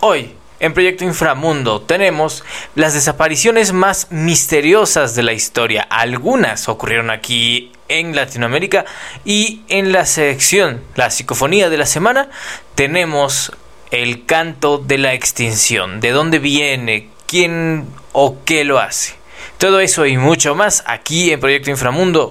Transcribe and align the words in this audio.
Hoy, 0.00 0.30
en 0.60 0.74
Proyecto 0.74 1.04
Inframundo, 1.04 1.80
tenemos 1.80 2.44
las 2.76 2.94
desapariciones 2.94 3.72
más 3.72 4.12
misteriosas 4.12 5.16
de 5.16 5.24
la 5.24 5.32
historia. 5.32 5.82
Algunas 5.90 6.68
ocurrieron 6.68 7.10
aquí 7.10 7.72
en 7.88 8.14
Latinoamérica 8.14 8.84
y 9.24 9.62
en 9.68 9.90
la 9.90 10.06
sección, 10.06 10.84
la 10.94 11.10
psicofonía 11.10 11.68
de 11.68 11.78
la 11.78 11.86
semana, 11.86 12.30
tenemos 12.76 13.50
el 13.90 14.24
canto 14.24 14.78
de 14.78 14.98
la 14.98 15.14
extinción. 15.14 15.98
¿De 15.98 16.12
dónde 16.12 16.38
viene? 16.38 17.08
¿Quién 17.26 17.86
o 18.12 18.36
qué 18.44 18.62
lo 18.62 18.78
hace? 18.78 19.16
Todo 19.58 19.80
eso 19.80 20.06
y 20.06 20.16
mucho 20.16 20.54
más 20.54 20.84
aquí 20.86 21.32
en 21.32 21.40
Proyecto 21.40 21.70
Inframundo. 21.70 22.30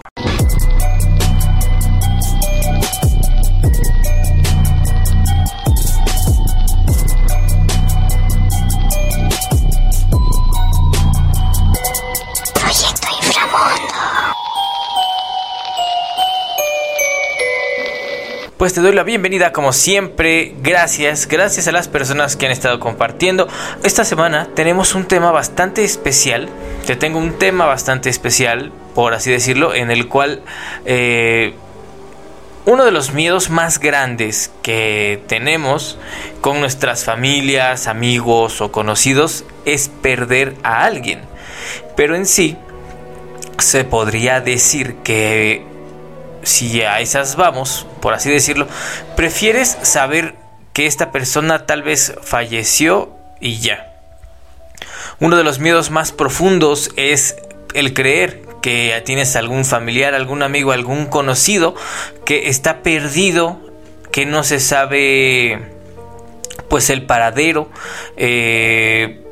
Pues 18.58 18.74
te 18.74 18.82
doy 18.82 18.92
la 18.92 19.04
bienvenida 19.04 19.54
como 19.54 19.72
siempre, 19.72 20.56
gracias, 20.64 21.28
gracias 21.28 21.68
a 21.68 21.72
las 21.72 21.88
personas 21.88 22.36
que 22.36 22.48
han 22.48 22.52
estado 22.52 22.80
compartiendo. 22.80 23.48
Esta 23.84 24.04
semana 24.04 24.48
tenemos 24.56 24.96
un 24.96 25.06
tema 25.06 25.32
bastante 25.32 25.84
especial, 25.84 26.50
te 26.88 26.96
tengo 26.96 27.20
un 27.20 27.34
tema 27.34 27.68
bastante 27.68 28.10
especial, 28.10 28.72
por 28.96 29.14
así 29.14 29.30
decirlo, 29.30 29.76
en 29.76 29.92
el 29.92 30.08
cual 30.08 30.42
eh, 30.86 31.54
uno 32.66 32.84
de 32.84 32.90
los 32.90 33.14
miedos 33.14 33.52
más 33.52 33.78
grandes 33.78 34.52
que 34.64 35.22
tenemos 35.28 36.00
con 36.42 36.60
nuestras 36.60 37.06
familias, 37.06 37.86
amigos 37.86 38.60
o 38.62 38.72
conocidos 38.72 39.46
es 39.66 39.88
perder 39.88 40.56
a 40.64 40.84
alguien. 40.84 41.22
Pero 41.96 42.16
en 42.16 42.26
sí, 42.26 42.58
se 43.60 43.84
podría 43.84 44.42
decir 44.42 44.96
que 45.04 45.77
si 46.48 46.82
a 46.82 47.02
esas 47.02 47.36
vamos, 47.36 47.86
por 48.02 48.14
así 48.14 48.30
decirlo, 48.32 48.68
prefieres 49.16 49.78
saber 49.82 50.36
que 50.72 50.86
esta 50.86 51.12
persona 51.12 51.66
tal 51.66 51.84
vez 51.84 52.16
falleció 52.22 53.14
y 53.42 53.60
ya. 53.60 53.94
Uno 55.20 55.36
de 55.36 55.44
los 55.44 55.60
miedos 55.60 55.92
más 55.92 56.12
profundos 56.12 56.92
es 56.96 57.36
el 57.74 57.94
creer 57.94 58.44
que 58.62 59.02
tienes 59.06 59.36
algún 59.36 59.66
familiar, 59.66 60.14
algún 60.14 60.42
amigo, 60.42 60.72
algún 60.72 61.08
conocido 61.08 61.76
que 62.26 62.48
está 62.48 62.82
perdido, 62.82 63.60
que 64.12 64.26
no 64.26 64.44
se 64.44 64.60
sabe 64.60 65.74
pues 66.70 66.90
el 66.90 67.06
paradero. 67.06 67.70
Eh, 68.16 69.27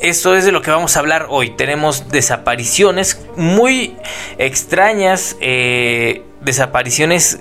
eso 0.00 0.34
es 0.36 0.44
de 0.44 0.52
lo 0.52 0.62
que 0.62 0.70
vamos 0.70 0.96
a 0.96 1.00
hablar 1.00 1.26
hoy. 1.28 1.50
Tenemos 1.50 2.08
desapariciones 2.08 3.20
muy 3.36 3.96
extrañas, 4.38 5.36
eh, 5.40 6.22
desapariciones 6.40 7.38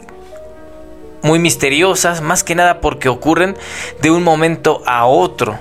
muy 1.22 1.39
misteriosas, 1.39 2.22
más 2.22 2.44
que 2.44 2.55
nada 2.55 2.81
porque 2.81 3.09
ocurren 3.09 3.58
de 4.02 4.11
un 4.11 4.23
momento 4.23 4.81
a 4.85 5.05
otro. 5.05 5.59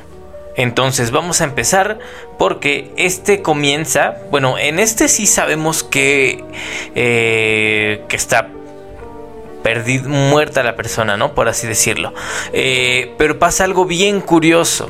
Entonces 0.56 1.10
vamos 1.10 1.42
a 1.42 1.44
empezar 1.44 1.98
porque 2.38 2.90
este 2.96 3.42
comienza, 3.42 4.16
bueno, 4.30 4.56
en 4.58 4.78
este 4.78 5.08
sí 5.08 5.26
sabemos 5.26 5.84
que, 5.84 6.42
eh, 6.94 8.04
que 8.08 8.16
está 8.16 8.48
perdida, 9.62 10.08
muerta 10.08 10.62
la 10.62 10.74
persona, 10.74 11.18
¿no? 11.18 11.34
Por 11.34 11.48
así 11.48 11.66
decirlo. 11.66 12.14
Eh, 12.54 13.14
pero 13.18 13.38
pasa 13.38 13.64
algo 13.64 13.84
bien 13.84 14.22
curioso. 14.22 14.88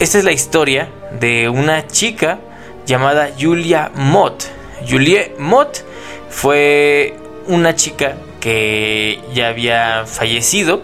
Esta 0.00 0.16
es 0.16 0.24
la 0.24 0.32
historia 0.32 0.88
de 1.20 1.50
una 1.50 1.86
chica 1.86 2.40
llamada 2.86 3.32
Julia 3.38 3.92
Mott. 3.94 4.44
Julia 4.88 5.28
Mott 5.36 5.84
fue 6.30 7.18
una 7.46 7.74
chica 7.74 8.16
que 8.40 9.20
ya 9.34 9.48
había 9.48 10.06
fallecido, 10.06 10.82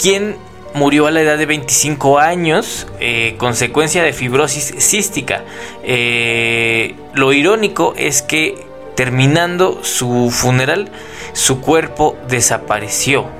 quien 0.00 0.36
murió 0.72 1.08
a 1.08 1.10
la 1.10 1.22
edad 1.22 1.36
de 1.36 1.46
25 1.46 2.20
años, 2.20 2.86
eh, 3.00 3.34
consecuencia 3.38 4.04
de 4.04 4.12
fibrosis 4.12 4.72
cística. 4.78 5.42
Eh, 5.82 6.94
lo 7.14 7.32
irónico 7.32 7.94
es 7.96 8.22
que 8.22 8.54
terminando 8.94 9.82
su 9.82 10.30
funeral, 10.30 10.92
su 11.32 11.60
cuerpo 11.60 12.16
desapareció. 12.28 13.37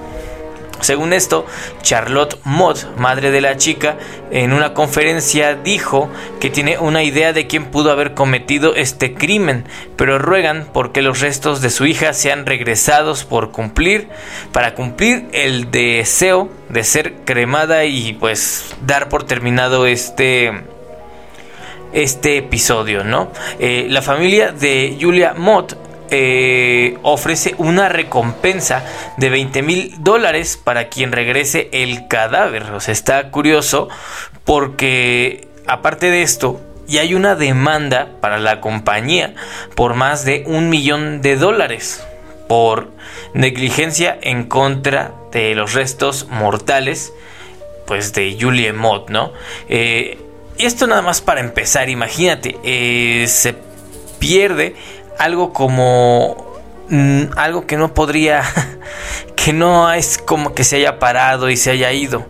Según 0.80 1.12
esto, 1.12 1.44
Charlotte 1.82 2.38
Mott, 2.44 2.96
madre 2.96 3.30
de 3.30 3.40
la 3.40 3.56
chica, 3.56 3.96
en 4.30 4.52
una 4.52 4.74
conferencia 4.74 5.54
dijo 5.54 6.08
que 6.40 6.50
tiene 6.50 6.78
una 6.78 7.02
idea 7.02 7.32
de 7.32 7.46
quién 7.46 7.66
pudo 7.66 7.90
haber 7.90 8.14
cometido 8.14 8.74
este 8.74 9.14
crimen, 9.14 9.64
pero 9.96 10.18
ruegan 10.18 10.68
porque 10.72 11.02
los 11.02 11.20
restos 11.20 11.60
de 11.60 11.70
su 11.70 11.86
hija 11.86 12.12
sean 12.12 12.46
regresados 12.46 13.24
por 13.24 13.50
cumplir, 13.50 14.08
para 14.52 14.74
cumplir 14.74 15.28
el 15.32 15.70
deseo 15.70 16.48
de 16.68 16.84
ser 16.84 17.14
cremada 17.24 17.84
y 17.84 18.12
pues 18.12 18.74
dar 18.86 19.08
por 19.08 19.24
terminado 19.24 19.86
este 19.86 20.52
este 21.92 22.36
episodio, 22.36 23.02
¿no? 23.02 23.32
Eh, 23.58 23.86
la 23.88 24.02
familia 24.02 24.52
de 24.52 24.98
Julia 25.00 25.34
Mott 25.34 25.87
eh, 26.10 26.98
ofrece 27.02 27.54
una 27.58 27.88
recompensa 27.88 28.84
de 29.16 29.30
20 29.30 29.62
mil 29.62 29.94
dólares 30.00 30.60
para 30.62 30.88
quien 30.88 31.12
regrese 31.12 31.68
el 31.72 32.08
cadáver. 32.08 32.64
O 32.72 32.80
sea, 32.80 32.92
está 32.92 33.30
curioso 33.30 33.88
porque 34.44 35.48
aparte 35.66 36.10
de 36.10 36.22
esto, 36.22 36.60
ya 36.86 37.02
hay 37.02 37.14
una 37.14 37.34
demanda 37.34 38.08
para 38.20 38.38
la 38.38 38.60
compañía 38.60 39.34
por 39.74 39.94
más 39.94 40.24
de 40.24 40.42
un 40.46 40.70
millón 40.70 41.20
de 41.20 41.36
dólares 41.36 42.02
por 42.48 42.90
negligencia 43.34 44.18
en 44.22 44.44
contra 44.44 45.12
de 45.30 45.54
los 45.54 45.74
restos 45.74 46.28
mortales 46.28 47.12
pues 47.86 48.12
de 48.12 48.36
Julie 48.38 48.72
Mott, 48.72 49.10
¿no? 49.10 49.32
Eh, 49.68 50.18
y 50.58 50.66
esto 50.66 50.86
nada 50.86 51.02
más 51.02 51.20
para 51.20 51.40
empezar, 51.40 51.88
imagínate, 51.88 52.58
eh, 52.62 53.26
se 53.28 53.54
pierde 54.18 54.74
algo 55.18 55.52
como 55.52 56.36
mm, 56.88 57.24
algo 57.36 57.66
que 57.66 57.76
no 57.76 57.92
podría, 57.92 58.42
que 59.36 59.52
no 59.52 59.92
es 59.92 60.18
como 60.18 60.54
que 60.54 60.64
se 60.64 60.76
haya 60.76 60.98
parado 60.98 61.50
y 61.50 61.56
se 61.56 61.70
haya 61.70 61.92
ido. 61.92 62.26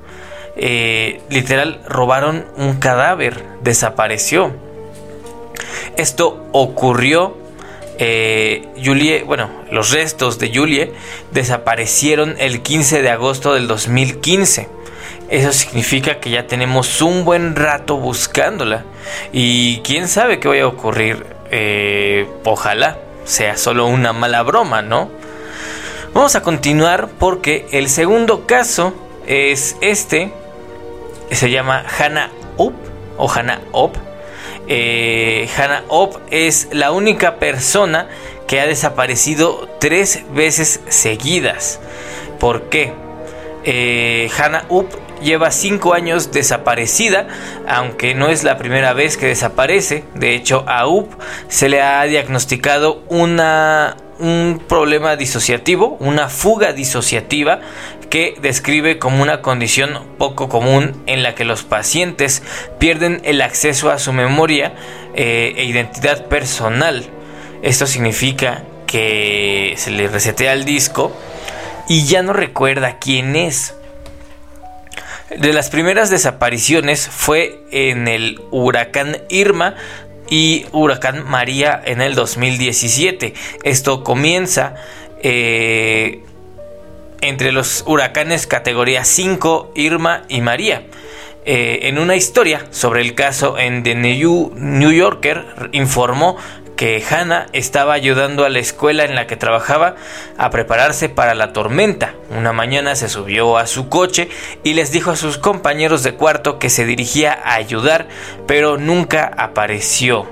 Eh, 0.56 1.20
literal, 1.30 1.80
robaron 1.86 2.44
un 2.56 2.74
cadáver, 2.76 3.44
desapareció. 3.62 4.52
Esto 5.96 6.48
ocurrió. 6.52 7.36
Eh, 8.00 8.68
Julie, 8.82 9.24
bueno, 9.24 9.50
los 9.72 9.90
restos 9.90 10.38
de 10.38 10.52
Julie 10.54 10.92
desaparecieron 11.32 12.36
el 12.38 12.62
15 12.62 13.02
de 13.02 13.10
agosto 13.10 13.54
del 13.54 13.66
2015. 13.66 14.68
Eso 15.30 15.52
significa 15.52 16.20
que 16.20 16.30
ya 16.30 16.46
tenemos 16.46 17.02
un 17.02 17.24
buen 17.24 17.54
rato 17.54 17.96
buscándola. 17.96 18.84
Y 19.32 19.80
quién 19.80 20.08
sabe 20.08 20.40
qué 20.40 20.48
vaya 20.48 20.64
a 20.64 20.68
ocurrir 20.68 21.37
eh, 21.50 22.28
ojalá 22.44 22.98
sea 23.24 23.56
solo 23.56 23.86
una 23.86 24.12
mala 24.12 24.42
broma, 24.42 24.82
¿no? 24.82 25.10
Vamos 26.14 26.34
a 26.34 26.42
continuar 26.42 27.08
porque 27.18 27.66
el 27.72 27.88
segundo 27.88 28.46
caso 28.46 28.94
es 29.26 29.76
este. 29.80 30.32
Se 31.30 31.50
llama 31.50 31.84
Hannah 31.98 32.30
Up 32.56 32.74
o 33.18 33.30
Hannah 33.30 33.60
Up. 33.72 33.92
Eh, 34.66 35.48
Hannah 35.56 35.84
es 36.30 36.68
la 36.72 36.92
única 36.92 37.36
persona 37.36 38.08
que 38.46 38.60
ha 38.60 38.66
desaparecido 38.66 39.68
tres 39.78 40.24
veces 40.32 40.80
seguidas. 40.88 41.80
¿Por 42.40 42.64
qué? 42.64 42.92
Eh, 43.64 44.30
Hannah 44.38 44.64
Up 44.70 44.88
lleva 45.22 45.50
cinco 45.50 45.94
años 45.94 46.32
desaparecida, 46.32 47.28
aunque 47.66 48.14
no 48.14 48.28
es 48.28 48.44
la 48.44 48.58
primera 48.58 48.92
vez 48.92 49.16
que 49.16 49.26
desaparece. 49.26 50.04
De 50.14 50.34
hecho, 50.34 50.64
a 50.66 50.86
UP 50.86 51.12
se 51.48 51.68
le 51.68 51.82
ha 51.82 52.02
diagnosticado 52.04 53.02
una, 53.08 53.96
un 54.18 54.62
problema 54.66 55.16
disociativo, 55.16 55.96
una 56.00 56.28
fuga 56.28 56.72
disociativa 56.72 57.60
que 58.10 58.36
describe 58.40 58.98
como 58.98 59.22
una 59.22 59.42
condición 59.42 59.98
poco 60.16 60.48
común 60.48 61.02
en 61.06 61.22
la 61.22 61.34
que 61.34 61.44
los 61.44 61.62
pacientes 61.62 62.42
pierden 62.78 63.20
el 63.24 63.42
acceso 63.42 63.90
a 63.90 63.98
su 63.98 64.12
memoria 64.12 64.74
eh, 65.14 65.54
e 65.56 65.64
identidad 65.64 66.26
personal. 66.26 67.04
Esto 67.62 67.86
significa 67.86 68.64
que 68.86 69.74
se 69.76 69.90
le 69.90 70.08
resetea 70.08 70.54
el 70.54 70.64
disco 70.64 71.14
y 71.88 72.06
ya 72.06 72.22
no 72.22 72.32
recuerda 72.32 72.98
quién 72.98 73.36
es 73.36 73.74
de 75.36 75.52
las 75.52 75.70
primeras 75.70 76.10
desapariciones 76.10 77.08
fue 77.08 77.60
en 77.70 78.08
el 78.08 78.40
huracán 78.50 79.18
Irma 79.28 79.74
y 80.30 80.66
huracán 80.72 81.28
María 81.28 81.80
en 81.84 82.00
el 82.00 82.14
2017. 82.14 83.34
Esto 83.62 84.04
comienza 84.04 84.74
eh, 85.22 86.22
entre 87.20 87.52
los 87.52 87.84
huracanes 87.86 88.46
categoría 88.46 89.04
5, 89.04 89.72
Irma 89.74 90.24
y 90.28 90.40
María. 90.40 90.84
Eh, 91.44 91.88
en 91.88 91.98
una 91.98 92.16
historia 92.16 92.66
sobre 92.70 93.00
el 93.00 93.14
caso 93.14 93.58
en 93.58 93.82
The 93.82 93.94
New, 93.94 94.52
New 94.54 94.92
Yorker 94.92 95.70
informó 95.72 96.36
que 96.78 97.02
Hannah 97.10 97.48
estaba 97.52 97.92
ayudando 97.92 98.44
a 98.44 98.48
la 98.50 98.60
escuela 98.60 99.04
en 99.04 99.16
la 99.16 99.26
que 99.26 99.36
trabajaba 99.36 99.96
a 100.38 100.50
prepararse 100.50 101.08
para 101.08 101.34
la 101.34 101.52
tormenta. 101.52 102.14
Una 102.30 102.52
mañana 102.52 102.94
se 102.94 103.08
subió 103.08 103.58
a 103.58 103.66
su 103.66 103.88
coche 103.88 104.28
y 104.62 104.74
les 104.74 104.92
dijo 104.92 105.10
a 105.10 105.16
sus 105.16 105.38
compañeros 105.38 106.04
de 106.04 106.14
cuarto 106.14 106.60
que 106.60 106.70
se 106.70 106.86
dirigía 106.86 107.32
a 107.32 107.54
ayudar, 107.54 108.06
pero 108.46 108.78
nunca 108.78 109.28
apareció. 109.36 110.28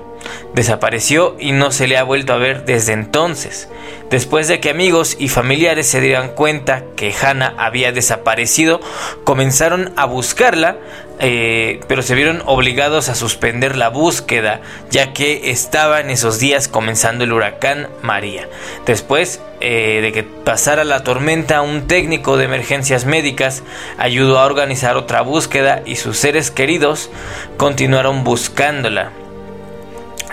Desapareció 0.53 1.35
y 1.37 1.51
no 1.51 1.71
se 1.71 1.87
le 1.87 1.97
ha 1.97 2.03
vuelto 2.03 2.31
a 2.31 2.37
ver 2.37 2.63
desde 2.63 2.93
entonces. 2.93 3.69
Después 4.09 4.47
de 4.47 4.61
que 4.61 4.69
amigos 4.69 5.17
y 5.19 5.27
familiares 5.27 5.87
se 5.87 5.99
dieran 5.99 6.29
cuenta 6.29 6.83
que 6.95 7.13
Hannah 7.13 7.55
había 7.57 7.91
desaparecido, 7.91 8.79
comenzaron 9.25 9.91
a 9.97 10.05
buscarla, 10.05 10.77
eh, 11.19 11.79
pero 11.87 12.01
se 12.01 12.15
vieron 12.15 12.43
obligados 12.45 13.09
a 13.09 13.15
suspender 13.15 13.75
la 13.75 13.89
búsqueda, 13.89 14.61
ya 14.91 15.13
que 15.13 15.49
estaba 15.49 15.99
en 15.99 16.09
esos 16.09 16.39
días 16.39 16.67
comenzando 16.67 17.23
el 17.23 17.33
huracán 17.33 17.87
María. 18.01 18.47
Después 18.85 19.41
eh, 19.59 19.99
de 20.01 20.11
que 20.11 20.23
pasara 20.23 20.83
la 20.83 21.03
tormenta, 21.03 21.61
un 21.61 21.87
técnico 21.87 22.37
de 22.37 22.45
emergencias 22.45 23.05
médicas 23.05 23.63
ayudó 23.97 24.39
a 24.39 24.45
organizar 24.45 24.97
otra 24.97 25.21
búsqueda 25.21 25.81
y 25.85 25.95
sus 25.95 26.17
seres 26.17 26.51
queridos 26.51 27.09
continuaron 27.57 28.23
buscándola. 28.23 29.11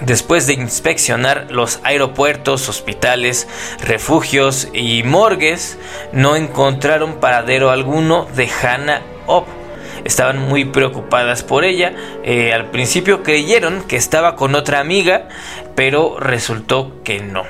Después 0.01 0.47
de 0.47 0.55
inspeccionar 0.55 1.47
los 1.51 1.79
aeropuertos, 1.85 2.69
hospitales, 2.69 3.47
refugios 3.81 4.69
y 4.75 5.03
morgues, 5.05 5.79
no 6.13 6.37
encontraron 6.37 7.15
paradero 7.21 7.71
alguno 7.71 8.27
de 8.35 8.51
Hannah 8.51 9.03
Op. 9.27 9.64
Estaban 10.05 10.39
muy 10.39 10.65
preocupadas 10.65 11.43
por 11.43 11.65
ella. 11.65 11.95
Eh, 12.23 12.53
al 12.53 12.71
principio 12.71 13.23
creyeron 13.23 13.83
que 13.83 13.97
estaba 13.97 14.37
con 14.37 14.55
otra 14.55 14.81
amiga, 14.81 15.29
pero 15.75 16.19
resultó 16.19 17.03
que 17.03 17.21
no. 17.21 17.45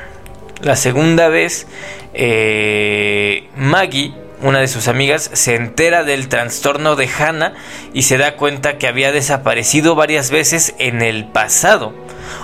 La 0.63 0.77
segunda 0.77 1.29
vez, 1.29 1.67
eh, 2.15 3.49
Maggie 3.57 4.15
una 4.45 4.61
de 4.61 4.69
sus 4.69 4.89
amigas, 4.89 5.31
se 5.33 5.55
entera 5.55 6.05
del 6.05 6.29
trastorno 6.29 6.97
de 6.97 7.09
Hannah 7.09 7.55
y 7.95 8.03
se 8.03 8.19
da 8.19 8.37
cuenta 8.37 8.77
que 8.77 8.87
había 8.87 9.11
desaparecido 9.11 9.95
varias 9.95 10.31
veces 10.31 10.75
en 10.79 11.01
el 11.01 11.25
pasado. 11.25 11.95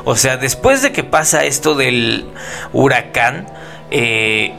O 0.05 0.17
sea, 0.17 0.39
después 0.39 0.81
de 0.81 0.93
que 0.93 1.05
pasa 1.05 1.45
esto 1.45 1.75
del 1.75 2.27
huracán, 2.73 3.47
eh, 3.91 4.55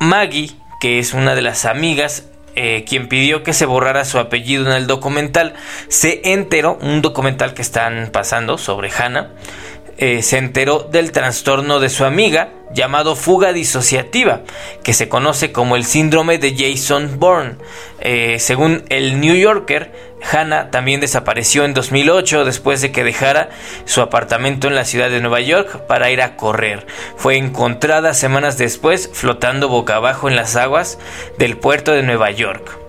Maggie, 0.00 0.52
que 0.80 0.98
es 0.98 1.12
una 1.12 1.34
de 1.34 1.42
las 1.42 1.66
amigas, 1.66 2.24
eh, 2.54 2.84
quien 2.88 3.08
pidió 3.08 3.42
que 3.42 3.52
se 3.52 3.66
borrara 3.66 4.04
su 4.04 4.18
apellido 4.18 4.66
en 4.66 4.72
el 4.72 4.86
documental, 4.86 5.54
se 5.88 6.20
enteró, 6.32 6.78
un 6.80 7.02
documental 7.02 7.54
que 7.54 7.62
están 7.62 8.10
pasando 8.12 8.58
sobre 8.58 8.90
Hannah, 8.90 9.30
eh, 9.98 10.22
se 10.22 10.38
enteró 10.38 10.80
del 10.80 11.12
trastorno 11.12 11.78
de 11.78 11.88
su 11.88 12.04
amiga 12.04 12.50
llamado 12.74 13.14
fuga 13.14 13.52
disociativa, 13.52 14.40
que 14.82 14.94
se 14.94 15.08
conoce 15.08 15.52
como 15.52 15.76
el 15.76 15.84
síndrome 15.84 16.38
de 16.38 16.56
Jason 16.56 17.20
Bourne. 17.20 17.56
Eh, 18.00 18.38
según 18.40 18.84
el 18.88 19.20
New 19.20 19.36
Yorker, 19.36 19.92
Hannah 20.30 20.70
también 20.70 21.00
desapareció 21.00 21.64
en 21.64 21.74
2008 21.74 22.44
después 22.44 22.80
de 22.80 22.92
que 22.92 23.04
dejara 23.04 23.50
su 23.84 24.00
apartamento 24.00 24.68
en 24.68 24.74
la 24.74 24.84
ciudad 24.84 25.10
de 25.10 25.20
Nueva 25.20 25.40
York 25.40 25.86
para 25.86 26.10
ir 26.10 26.22
a 26.22 26.36
correr. 26.36 26.86
Fue 27.16 27.36
encontrada 27.36 28.14
semanas 28.14 28.58
después 28.58 29.10
flotando 29.12 29.68
boca 29.68 29.96
abajo 29.96 30.28
en 30.28 30.36
las 30.36 30.56
aguas 30.56 30.98
del 31.38 31.56
puerto 31.56 31.92
de 31.92 32.02
Nueva 32.02 32.30
York. 32.30 32.81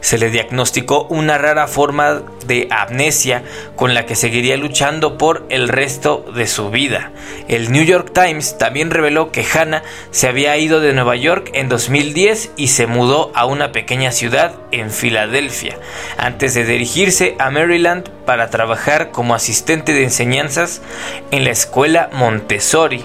Se 0.00 0.18
le 0.18 0.30
diagnosticó 0.30 1.04
una 1.04 1.38
rara 1.38 1.66
forma 1.66 2.22
de 2.46 2.68
amnesia 2.70 3.42
con 3.76 3.94
la 3.94 4.06
que 4.06 4.14
seguiría 4.14 4.56
luchando 4.56 5.18
por 5.18 5.46
el 5.48 5.68
resto 5.68 6.24
de 6.34 6.46
su 6.46 6.70
vida. 6.70 7.12
El 7.48 7.72
New 7.72 7.84
York 7.84 8.12
Times 8.12 8.58
también 8.58 8.90
reveló 8.90 9.30
que 9.30 9.44
Hannah 9.44 9.82
se 10.10 10.28
había 10.28 10.56
ido 10.56 10.80
de 10.80 10.92
Nueva 10.92 11.16
York 11.16 11.50
en 11.54 11.68
2010 11.68 12.52
y 12.56 12.68
se 12.68 12.86
mudó 12.86 13.32
a 13.34 13.46
una 13.46 13.72
pequeña 13.72 14.12
ciudad 14.12 14.54
en 14.70 14.90
Filadelfia, 14.90 15.78
antes 16.16 16.54
de 16.54 16.64
dirigirse 16.64 17.36
a 17.38 17.50
Maryland 17.50 18.08
para 18.24 18.50
trabajar 18.50 19.10
como 19.10 19.34
asistente 19.34 19.92
de 19.92 20.04
enseñanzas 20.04 20.82
en 21.30 21.44
la 21.44 21.50
escuela 21.50 22.10
Montessori. 22.12 23.04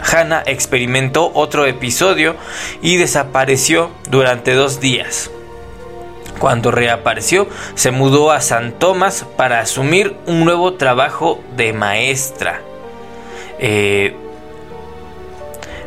Hannah 0.00 0.42
experimentó 0.46 1.30
otro 1.34 1.66
episodio 1.66 2.36
y 2.82 2.96
desapareció 2.96 3.90
durante 4.10 4.54
dos 4.54 4.80
días. 4.80 5.30
Cuando 6.38 6.70
reapareció, 6.70 7.48
se 7.74 7.90
mudó 7.90 8.30
a 8.30 8.40
San 8.40 8.72
Tomás 8.78 9.24
para 9.36 9.60
asumir 9.60 10.16
un 10.26 10.44
nuevo 10.44 10.74
trabajo 10.74 11.42
de 11.56 11.72
maestra. 11.72 12.60
Eh, 13.58 14.14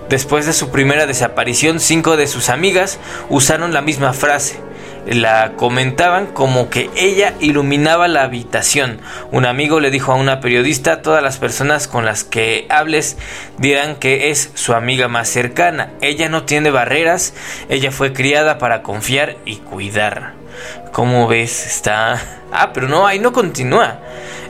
después 0.10 0.46
de 0.46 0.54
su 0.54 0.72
primera 0.72 1.06
desaparición, 1.06 1.80
cinco 1.80 2.18
de 2.18 2.28
sus 2.28 2.50
amigas 2.50 3.00
usaron 3.30 3.74
la 3.74 3.82
misma 3.82 4.12
frase 4.12 4.60
la 5.06 5.54
comentaban 5.56 6.28
como 6.28 6.70
que 6.70 6.90
ella 6.96 7.34
iluminaba 7.40 8.08
la 8.08 8.24
habitación. 8.24 9.00
Un 9.32 9.46
amigo 9.46 9.80
le 9.80 9.92
dijo 9.92 10.12
a 10.12 10.16
una 10.16 10.40
periodista, 10.40 11.02
todas 11.02 11.24
las 11.24 11.38
personas 11.38 11.88
con 11.88 12.06
las 12.06 12.24
que 12.24 12.68
hables 12.70 13.18
dirán 13.58 13.96
que 13.96 14.30
es 14.30 14.52
su 14.54 14.74
amiga 14.74 15.08
más 15.08 15.28
cercana. 15.30 15.92
Ella 16.02 16.30
no 16.30 16.44
tiene 16.44 16.72
barreras, 16.72 17.34
ella 17.70 17.92
fue 17.92 18.14
criada 18.14 18.58
para 18.58 18.84
confiar 18.84 19.38
y 19.46 19.58
cuidar. 19.58 20.34
¿Cómo 20.92 21.28
ves? 21.28 21.66
Está... 21.66 22.22
Ah, 22.52 22.72
pero 22.74 22.88
no, 22.88 23.08
ahí 23.08 23.20
no 23.20 23.32
continúa. 23.32 24.00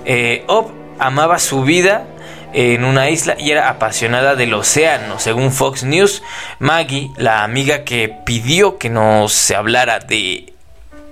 Eh, 0.06 0.44
Ob 0.48 0.72
amaba 1.00 1.40
su 1.40 1.64
vida 1.64 2.06
en 2.54 2.84
una 2.84 3.10
isla 3.10 3.36
y 3.38 3.52
era 3.52 3.70
apasionada 3.70 4.36
del 4.36 4.54
océano. 4.54 5.20
Según 5.20 5.52
Fox 5.52 5.84
News, 5.84 6.24
Maggie, 6.60 7.12
la 7.18 7.44
amiga 7.44 7.84
que 7.84 8.14
pidió 8.26 8.78
que 8.78 8.90
no 8.90 9.28
se 9.30 9.56
hablara 9.56 10.00
de 10.00 10.54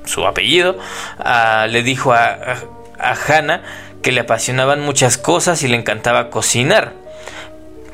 su 0.05 0.25
apellido, 0.25 0.77
ah, 1.19 1.67
le 1.69 1.83
dijo 1.83 2.13
a, 2.13 2.57
a 2.99 3.15
Hannah 3.27 3.61
que 4.01 4.11
le 4.11 4.21
apasionaban 4.21 4.81
muchas 4.81 5.17
cosas 5.17 5.63
y 5.63 5.67
le 5.67 5.77
encantaba 5.77 6.29
cocinar. 6.29 6.93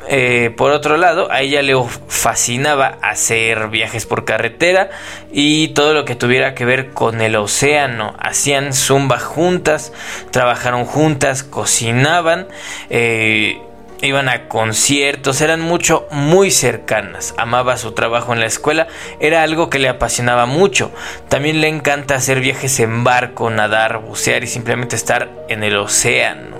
Eh, 0.08 0.54
por 0.56 0.72
otro 0.72 0.98
lado, 0.98 1.32
a 1.32 1.42
ella 1.42 1.62
le 1.62 1.74
fascinaba 2.08 2.98
hacer 3.02 3.70
viajes 3.70 4.06
por 4.06 4.26
carretera 4.26 4.90
y 5.32 5.70
todo 5.70 5.94
lo 5.94 6.06
que 6.06 6.16
tuviera 6.16 6.54
que 6.56 6.66
ver 6.66 6.92
con 6.92 7.22
el 7.22 7.36
océano. 7.36 8.16
Hacían 8.20 8.74
zumba 8.74 9.20
juntas, 9.20 9.94
trabajaron 10.32 10.86
juntas, 10.86 11.44
cocinaban, 11.44 12.48
eh, 12.90 13.62
iban 14.02 14.30
a 14.30 14.48
conciertos, 14.48 15.42
eran 15.42 15.62
mucho, 15.62 16.08
muy 16.12 16.52
cercanas. 16.52 17.34
Amaba 17.38 17.78
su 17.78 17.94
trabajo 17.94 18.34
en 18.34 18.40
la 18.40 18.46
escuela, 18.46 18.88
era 19.20 19.44
algo 19.44 19.70
que 19.70 19.80
le 19.80 19.90
apasionaba 19.90 20.46
mucho. 20.46 20.92
También 21.30 21.62
le 21.62 21.68
encanta 21.68 22.16
hacer 22.16 22.40
viajes 22.40 22.80
en 22.80 23.04
barco, 23.04 23.50
nadar, 23.50 24.00
bucear 24.00 24.44
y 24.44 24.48
simplemente 24.48 24.96
estar 24.96 25.30
en 25.50 25.64
el 25.64 25.78
océano. 25.78 26.55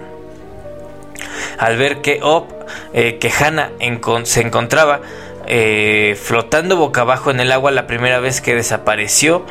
Al 1.58 1.78
ver 1.78 2.02
que 2.02 2.20
Op, 2.22 2.52
eh, 2.94 3.18
que 3.20 3.32
Hannah 3.32 3.72
se 4.24 4.42
encontraba 4.42 5.02
eh, 5.48 6.18
flotando 6.22 6.76
boca 6.76 7.02
abajo 7.02 7.32
en 7.32 7.40
el 7.40 7.52
agua 7.52 7.72
la 7.72 7.88
primera 7.88 8.20
vez 8.20 8.42
que 8.42 8.56
desapareció, 8.56 9.46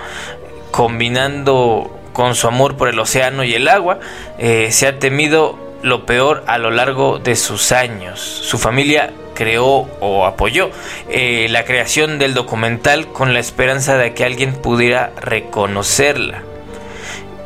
combinando 0.71 1.91
con 2.13 2.35
su 2.35 2.47
amor 2.47 2.77
por 2.77 2.89
el 2.89 2.99
océano 2.99 3.45
y 3.45 3.55
el 3.55 3.69
agua, 3.69 3.99
eh, 4.39 4.69
se 4.71 4.87
ha 4.87 4.99
temido 4.99 5.59
lo 5.83 6.07
peor 6.07 6.45
a 6.47 6.59
lo 6.59 6.71
largo 6.71 7.19
de 7.19 7.37
sus 7.37 7.73
años. 7.73 8.21
Su 8.21 8.59
familia 8.59 9.13
creó 9.35 9.89
o 10.01 10.25
apoyó 10.25 10.71
la 11.09 11.65
creación 11.65 12.19
del 12.19 12.35
documental 12.35 13.09
con 13.09 13.35
la 13.35 13.41
esperanza 13.41 13.97
de 13.99 14.15
que 14.15 14.25
alguien 14.25 14.55
pudiera 14.55 15.13
reconocerla. 15.21 16.43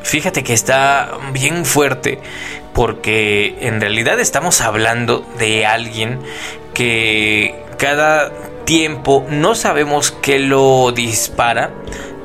Fíjate 0.08 0.42
que 0.42 0.54
está 0.54 1.18
bien 1.32 1.66
fuerte 1.66 2.18
porque 2.78 3.56
en 3.62 3.80
realidad 3.80 4.20
estamos 4.20 4.60
hablando 4.60 5.26
de 5.36 5.66
alguien 5.66 6.20
que 6.74 7.56
cada 7.76 8.30
tiempo 8.66 9.26
no 9.28 9.56
sabemos 9.56 10.12
qué 10.12 10.38
lo 10.38 10.92
dispara. 10.92 11.72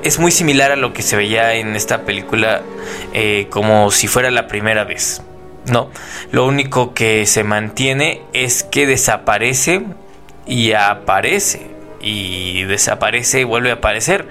Es 0.03 0.19
muy 0.19 0.29
similar 0.29 0.71
a 0.71 0.75
lo 0.75 0.93
que 0.93 1.01
se 1.01 1.15
veía 1.15 1.55
en 1.55 1.75
esta 1.75 2.03
película 2.03 2.61
eh, 3.13 3.47
como 3.49 3.89
si 3.89 4.07
fuera 4.07 4.29
la 4.29 4.45
primera 4.45 4.83
vez. 4.83 5.23
No, 5.65 5.89
lo 6.29 6.45
único 6.45 6.93
que 6.93 7.25
se 7.25 7.43
mantiene 7.43 8.21
es 8.33 8.61
que 8.61 8.85
desaparece 8.85 9.81
y 10.45 10.73
aparece 10.73 11.71
y 12.03 12.63
desaparece 12.65 13.41
y 13.41 13.43
vuelve 13.43 13.71
a 13.71 13.75
aparecer. 13.75 14.27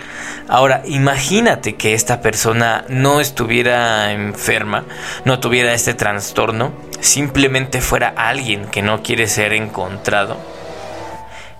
Ahora, 0.49 0.83
imagínate 0.87 1.75
que 1.75 1.95
esta 1.95 2.21
persona 2.21 2.85
no 2.89 3.21
estuviera 3.21 4.13
enferma, 4.13 4.85
no 5.25 5.41
tuviera 5.41 5.73
este 5.73 5.95
trastorno, 5.95 6.73
simplemente 7.01 7.81
fuera 7.81 8.13
alguien 8.17 8.67
que 8.67 8.83
no 8.83 9.03
quiere 9.03 9.27
ser 9.27 9.53
encontrado. 9.55 10.37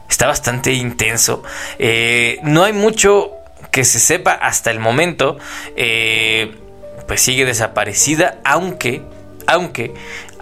está 0.09 0.27
bastante 0.27 0.75
intenso. 0.75 1.43
Eh, 1.79 2.39
no 2.43 2.65
hay 2.65 2.75
mucho 2.75 3.33
que 3.71 3.85
se 3.85 3.99
sepa 3.99 4.33
hasta 4.33 4.71
el 4.71 4.79
momento. 4.79 5.39
Eh, 5.75 6.59
pues 7.07 7.21
sigue 7.21 7.45
desaparecida, 7.45 8.39
aunque, 8.45 9.03
aunque 9.47 9.93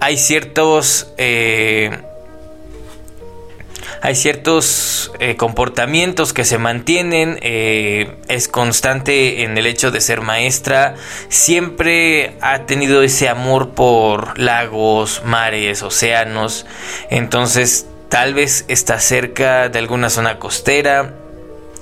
hay 0.01 0.17
ciertos 0.17 1.13
eh, 1.19 1.91
hay 4.01 4.15
ciertos 4.15 5.13
eh, 5.19 5.37
comportamientos 5.37 6.33
que 6.33 6.45
se 6.45 6.59
mantienen, 6.59 7.39
eh, 7.43 8.17
es 8.29 8.49
constante 8.49 9.43
en 9.43 9.57
el 9.59 9.67
hecho 9.67 9.91
de 9.91 10.01
ser 10.01 10.21
maestra, 10.21 10.95
siempre 11.29 12.37
ha 12.41 12.61
tenido 12.61 13.03
ese 13.03 13.29
amor 13.29 13.71
por 13.71 14.39
lagos, 14.39 15.23
mares, 15.25 15.83
océanos, 15.83 16.67
entonces 17.11 17.87
tal 18.09 18.35
vez 18.35 18.65
está 18.69 18.99
cerca 19.01 19.69
de 19.69 19.79
alguna 19.79 20.11
zona 20.11 20.39
costera, 20.39 21.15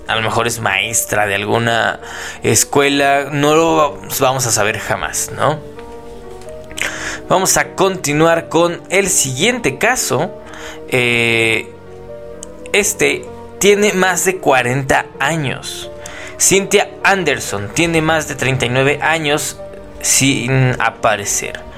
a 0.06 0.16
lo 0.16 0.22
mejor 0.22 0.46
es 0.46 0.60
maestra 0.60 1.26
de 1.26 1.34
alguna 1.34 2.00
escuela, 2.42 3.28
no 3.30 3.54
lo 3.54 4.00
vamos 4.20 4.46
a 4.46 4.50
saber 4.50 4.78
jamás, 4.78 5.30
¿no? 5.34 5.60
Vamos 7.28 7.58
a 7.58 7.74
continuar 7.74 8.48
con 8.48 8.80
el 8.88 9.08
siguiente 9.10 9.76
caso. 9.76 10.30
Eh, 10.88 11.74
este 12.72 13.24
tiene 13.58 13.92
más 13.92 14.24
de 14.24 14.38
40 14.38 15.06
años. 15.18 15.90
Cynthia 16.38 16.90
Anderson 17.02 17.70
tiene 17.74 18.00
más 18.00 18.28
de 18.28 18.36
39 18.36 19.00
años 19.02 19.58
sin 20.00 20.76
aparecer. 20.80 21.68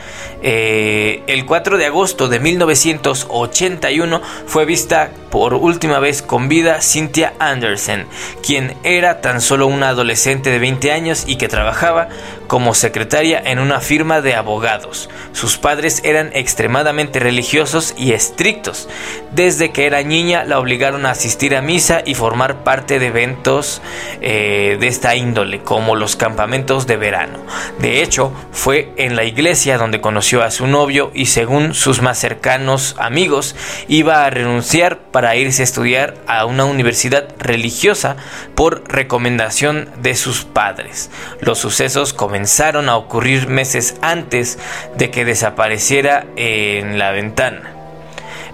Eh, 0.43 1.23
el 1.27 1.45
4 1.45 1.77
de 1.77 1.87
agosto 1.87 2.29
de 2.29 2.41
1981 2.41 4.23
fue 4.47 4.65
vista 4.65 5.11
por 5.31 5.53
última 5.53 5.99
vez 5.99 6.23
con 6.23 6.49
vida 6.49 6.81
Cynthia 6.81 7.35
Anderson, 7.39 8.07
quien 8.43 8.75
era 8.83 9.21
tan 9.21 9.43
solo 9.43 9.67
una 9.67 9.91
adolescente 9.91 10.51
de 10.51 10.59
20 10.59 10.93
años 10.93 11.25
y 11.27 11.37
que 11.37 11.49
trabajaba 11.49 12.09
como 12.51 12.75
secretaria 12.75 13.41
en 13.45 13.61
una 13.61 13.79
firma 13.79 14.23
de 14.23 14.35
abogados. 14.35 15.09
Sus 15.33 15.57
padres 15.57 16.01
eran 16.03 16.33
extremadamente 16.33 17.21
religiosos 17.21 17.95
y 17.97 18.11
estrictos. 18.11 18.89
Desde 19.31 19.71
que 19.71 19.87
era 19.87 20.03
niña 20.03 20.43
la 20.43 20.59
obligaron 20.59 21.07
a 21.07 21.13
asistir 21.13 21.55
a 21.55 21.63
misa 21.63 22.03
y 22.05 22.17
formar 22.17 22.65
parte 22.65 22.99
de 22.99 23.07
eventos 23.07 23.81
eh, 24.21 24.79
de 24.81 24.89
esta 24.89 25.15
índole, 25.15 25.61
como 25.61 25.95
los 25.95 26.17
campamentos 26.17 26.89
de 26.89 26.97
verano. 26.97 27.39
De 27.79 28.03
hecho, 28.03 28.33
fue 28.51 28.93
en 28.97 29.15
la 29.15 29.23
iglesia 29.23 29.79
donde 29.79 30.01
conoció 30.01 30.43
a 30.43 30.51
su 30.51 30.67
novio 30.67 31.13
y 31.15 31.27
según 31.27 31.73
sus 31.73 32.03
más 32.03 32.19
cercanos 32.19 32.97
amigos, 32.99 33.55
iba 33.87 34.25
a 34.25 34.31
renunciar 34.31 34.99
para 35.13 35.37
irse 35.37 35.63
a 35.63 35.67
estudiar 35.67 36.17
a 36.27 36.47
una 36.47 36.65
universidad 36.65 37.29
religiosa 37.39 38.17
por 38.57 38.93
recomendación 38.93 39.89
de 40.03 40.17
sus 40.17 40.45
padres. 40.45 41.13
Los 41.41 41.61
sucesos 41.61 42.13
comenzaron 42.13 42.40
a 42.89 42.97
ocurrir 42.97 43.49
meses 43.49 43.97
antes 44.03 44.59
de 44.97 45.11
que 45.11 45.25
desapareciera 45.25 46.27
en 46.37 46.99
la 46.99 47.11
ventana. 47.11 47.75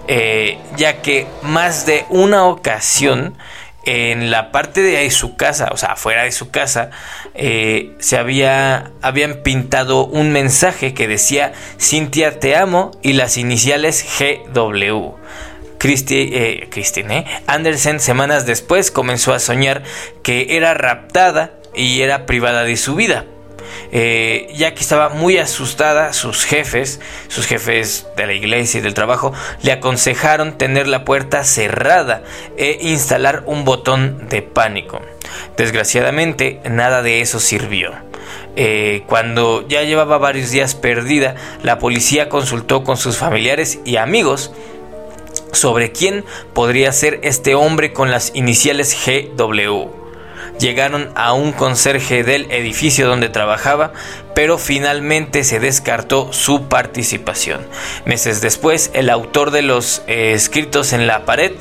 Eh, 0.07 0.57
ya 0.77 1.01
que 1.01 1.27
más 1.41 1.85
de 1.85 2.05
una 2.09 2.45
ocasión 2.45 3.37
en 3.83 4.31
la 4.31 4.51
parte 4.51 4.81
de 4.81 5.09
su 5.11 5.35
casa, 5.37 5.69
o 5.71 5.77
sea, 5.77 5.93
afuera 5.93 6.23
de 6.23 6.31
su 6.31 6.49
casa, 6.49 6.91
eh, 7.35 7.95
se 7.99 8.17
había, 8.17 8.91
habían 9.01 9.43
pintado 9.43 10.05
un 10.05 10.31
mensaje 10.31 10.93
que 10.93 11.07
decía 11.07 11.53
Cintia 11.79 12.39
te 12.39 12.55
amo 12.55 12.91
y 13.01 13.13
las 13.13 13.37
iniciales 13.37 14.05
GW. 14.19 15.15
Eh, 15.79 16.67
Christine 16.69 17.25
Anderson 17.45 17.99
semanas 17.99 18.45
después 18.45 18.91
comenzó 18.91 19.33
a 19.33 19.39
soñar 19.39 19.83
que 20.23 20.57
era 20.57 20.73
raptada 20.73 21.53
y 21.75 22.01
era 22.01 22.25
privada 22.25 22.63
de 22.63 22.75
su 22.77 22.95
vida, 22.95 23.25
eh, 23.91 24.47
ya 24.55 24.73
que 24.73 24.81
estaba 24.81 25.09
muy 25.09 25.37
asustada, 25.37 26.13
sus 26.13 26.43
jefes, 26.45 26.99
sus 27.27 27.45
jefes 27.45 28.07
de 28.15 28.27
la 28.27 28.33
iglesia 28.33 28.79
y 28.79 28.81
del 28.81 28.93
trabajo, 28.93 29.33
le 29.61 29.71
aconsejaron 29.71 30.57
tener 30.57 30.87
la 30.87 31.05
puerta 31.05 31.43
cerrada 31.43 32.23
e 32.57 32.79
instalar 32.81 33.43
un 33.45 33.65
botón 33.65 34.27
de 34.29 34.41
pánico. 34.41 35.01
Desgraciadamente, 35.57 36.61
nada 36.69 37.01
de 37.01 37.21
eso 37.21 37.39
sirvió. 37.39 37.93
Eh, 38.55 39.03
cuando 39.07 39.67
ya 39.67 39.83
llevaba 39.83 40.17
varios 40.17 40.51
días 40.51 40.75
perdida, 40.75 41.35
la 41.63 41.79
policía 41.79 42.29
consultó 42.29 42.83
con 42.83 42.97
sus 42.97 43.17
familiares 43.17 43.79
y 43.85 43.97
amigos 43.97 44.51
sobre 45.51 45.91
quién 45.91 46.25
podría 46.53 46.91
ser 46.91 47.19
este 47.23 47.55
hombre 47.55 47.93
con 47.93 48.11
las 48.11 48.31
iniciales 48.35 48.97
GW 49.05 49.96
llegaron 50.59 51.09
a 51.15 51.33
un 51.33 51.51
conserje 51.51 52.23
del 52.23 52.51
edificio 52.51 53.07
donde 53.07 53.29
trabajaba, 53.29 53.93
pero 54.35 54.57
finalmente 54.57 55.43
se 55.43 55.59
descartó 55.59 56.31
su 56.33 56.67
participación. 56.67 57.65
Meses 58.05 58.41
después, 58.41 58.91
el 58.93 59.09
autor 59.09 59.51
de 59.51 59.61
los 59.61 60.01
eh, 60.07 60.33
escritos 60.33 60.93
en 60.93 61.07
la 61.07 61.25
pared 61.25 61.53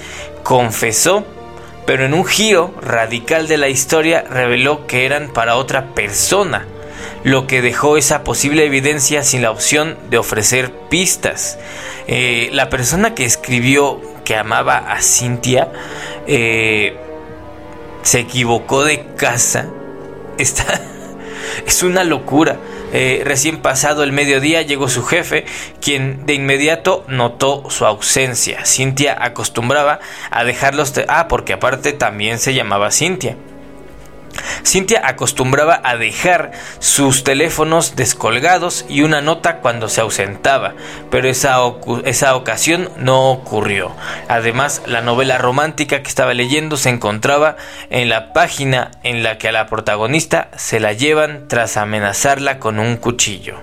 confesó, 0.42 1.24
pero 1.86 2.04
en 2.04 2.14
un 2.14 2.24
giro 2.24 2.74
radical 2.80 3.48
de 3.48 3.56
la 3.56 3.68
historia 3.68 4.22
reveló 4.28 4.86
que 4.86 5.06
eran 5.06 5.32
para 5.32 5.56
otra 5.56 5.94
persona, 5.94 6.66
lo 7.24 7.46
que 7.46 7.62
dejó 7.62 7.96
esa 7.96 8.24
posible 8.24 8.64
evidencia 8.64 9.22
sin 9.22 9.42
la 9.42 9.50
opción 9.50 9.96
de 10.10 10.18
ofrecer 10.18 10.72
pistas. 10.88 11.58
Eh, 12.06 12.50
la 12.52 12.68
persona 12.68 13.14
que 13.14 13.24
escribió 13.24 14.00
que 14.24 14.36
amaba 14.36 14.78
a 14.78 15.00
Cintia, 15.00 15.72
eh, 16.26 16.96
se 18.06 18.20
equivocó 18.20 18.84
de 18.84 19.04
casa. 19.16 19.66
Está, 20.38 20.80
es 21.66 21.82
una 21.82 22.04
locura. 22.04 22.56
Eh, 22.92 23.22
recién 23.24 23.58
pasado 23.58 24.04
el 24.04 24.12
mediodía 24.12 24.62
llegó 24.62 24.88
su 24.88 25.04
jefe, 25.04 25.44
quien 25.80 26.24
de 26.24 26.34
inmediato 26.34 27.04
notó 27.08 27.68
su 27.68 27.84
ausencia. 27.84 28.64
Cintia 28.64 29.16
acostumbraba 29.20 29.98
a 30.30 30.44
dejarlos... 30.44 30.92
Ah, 31.08 31.26
porque 31.26 31.54
aparte 31.54 31.92
también 31.92 32.38
se 32.38 32.54
llamaba 32.54 32.92
Cintia. 32.92 33.36
Cintia 34.64 35.02
acostumbraba 35.04 35.80
a 35.84 35.96
dejar 35.96 36.52
sus 36.78 37.24
teléfonos 37.24 37.96
descolgados 37.96 38.84
y 38.88 39.02
una 39.02 39.20
nota 39.20 39.58
cuando 39.58 39.88
se 39.88 40.00
ausentaba, 40.00 40.74
pero 41.10 41.28
esa, 41.28 41.58
esa 42.04 42.36
ocasión 42.36 42.90
no 42.96 43.30
ocurrió. 43.30 43.94
Además, 44.28 44.82
la 44.86 45.00
novela 45.00 45.38
romántica 45.38 46.02
que 46.02 46.08
estaba 46.08 46.34
leyendo 46.34 46.76
se 46.76 46.90
encontraba 46.90 47.56
en 47.90 48.08
la 48.08 48.32
página 48.32 48.90
en 49.02 49.22
la 49.22 49.38
que 49.38 49.48
a 49.48 49.52
la 49.52 49.66
protagonista 49.66 50.48
se 50.56 50.80
la 50.80 50.92
llevan 50.92 51.48
tras 51.48 51.76
amenazarla 51.76 52.58
con 52.58 52.78
un 52.78 52.96
cuchillo. 52.96 53.56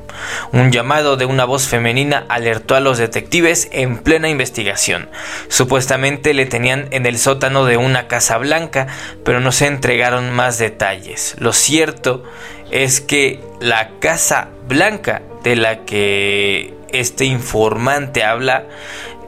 Un 0.52 0.72
llamado 0.72 1.18
de 1.18 1.26
una 1.26 1.46
voz 1.46 1.68
femenina 1.68 2.26
alertó 2.30 2.76
a 2.76 2.80
los 2.80 2.98
detectives 2.98 3.68
en 3.72 3.98
plena 3.98 4.30
investigación. 4.30 5.10
Supuestamente 5.48 6.34
le 6.34 6.46
tenían 6.46 6.88
en 6.92 7.06
el 7.06 7.18
sótano 7.18 7.66
de 7.66 7.78
una 7.78 8.08
casa 8.08 8.38
blanca, 8.38 8.88
pero 9.26 9.40
no 9.40 9.52
se 9.52 9.68
entregaron 9.68 10.32
más 10.32 10.58
detalles. 10.64 11.36
Lo 11.40 11.54
cierto 11.54 12.24
es 12.72 13.02
que 13.02 13.40
la 13.60 14.00
Casa 14.00 14.50
Blanca 14.68 15.22
de 15.44 15.56
la 15.56 15.86
que 15.86 16.74
este 16.92 17.26
informante 17.26 18.24
habla 18.24 18.66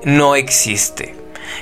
no 0.04 0.36
existe. 0.36 1.16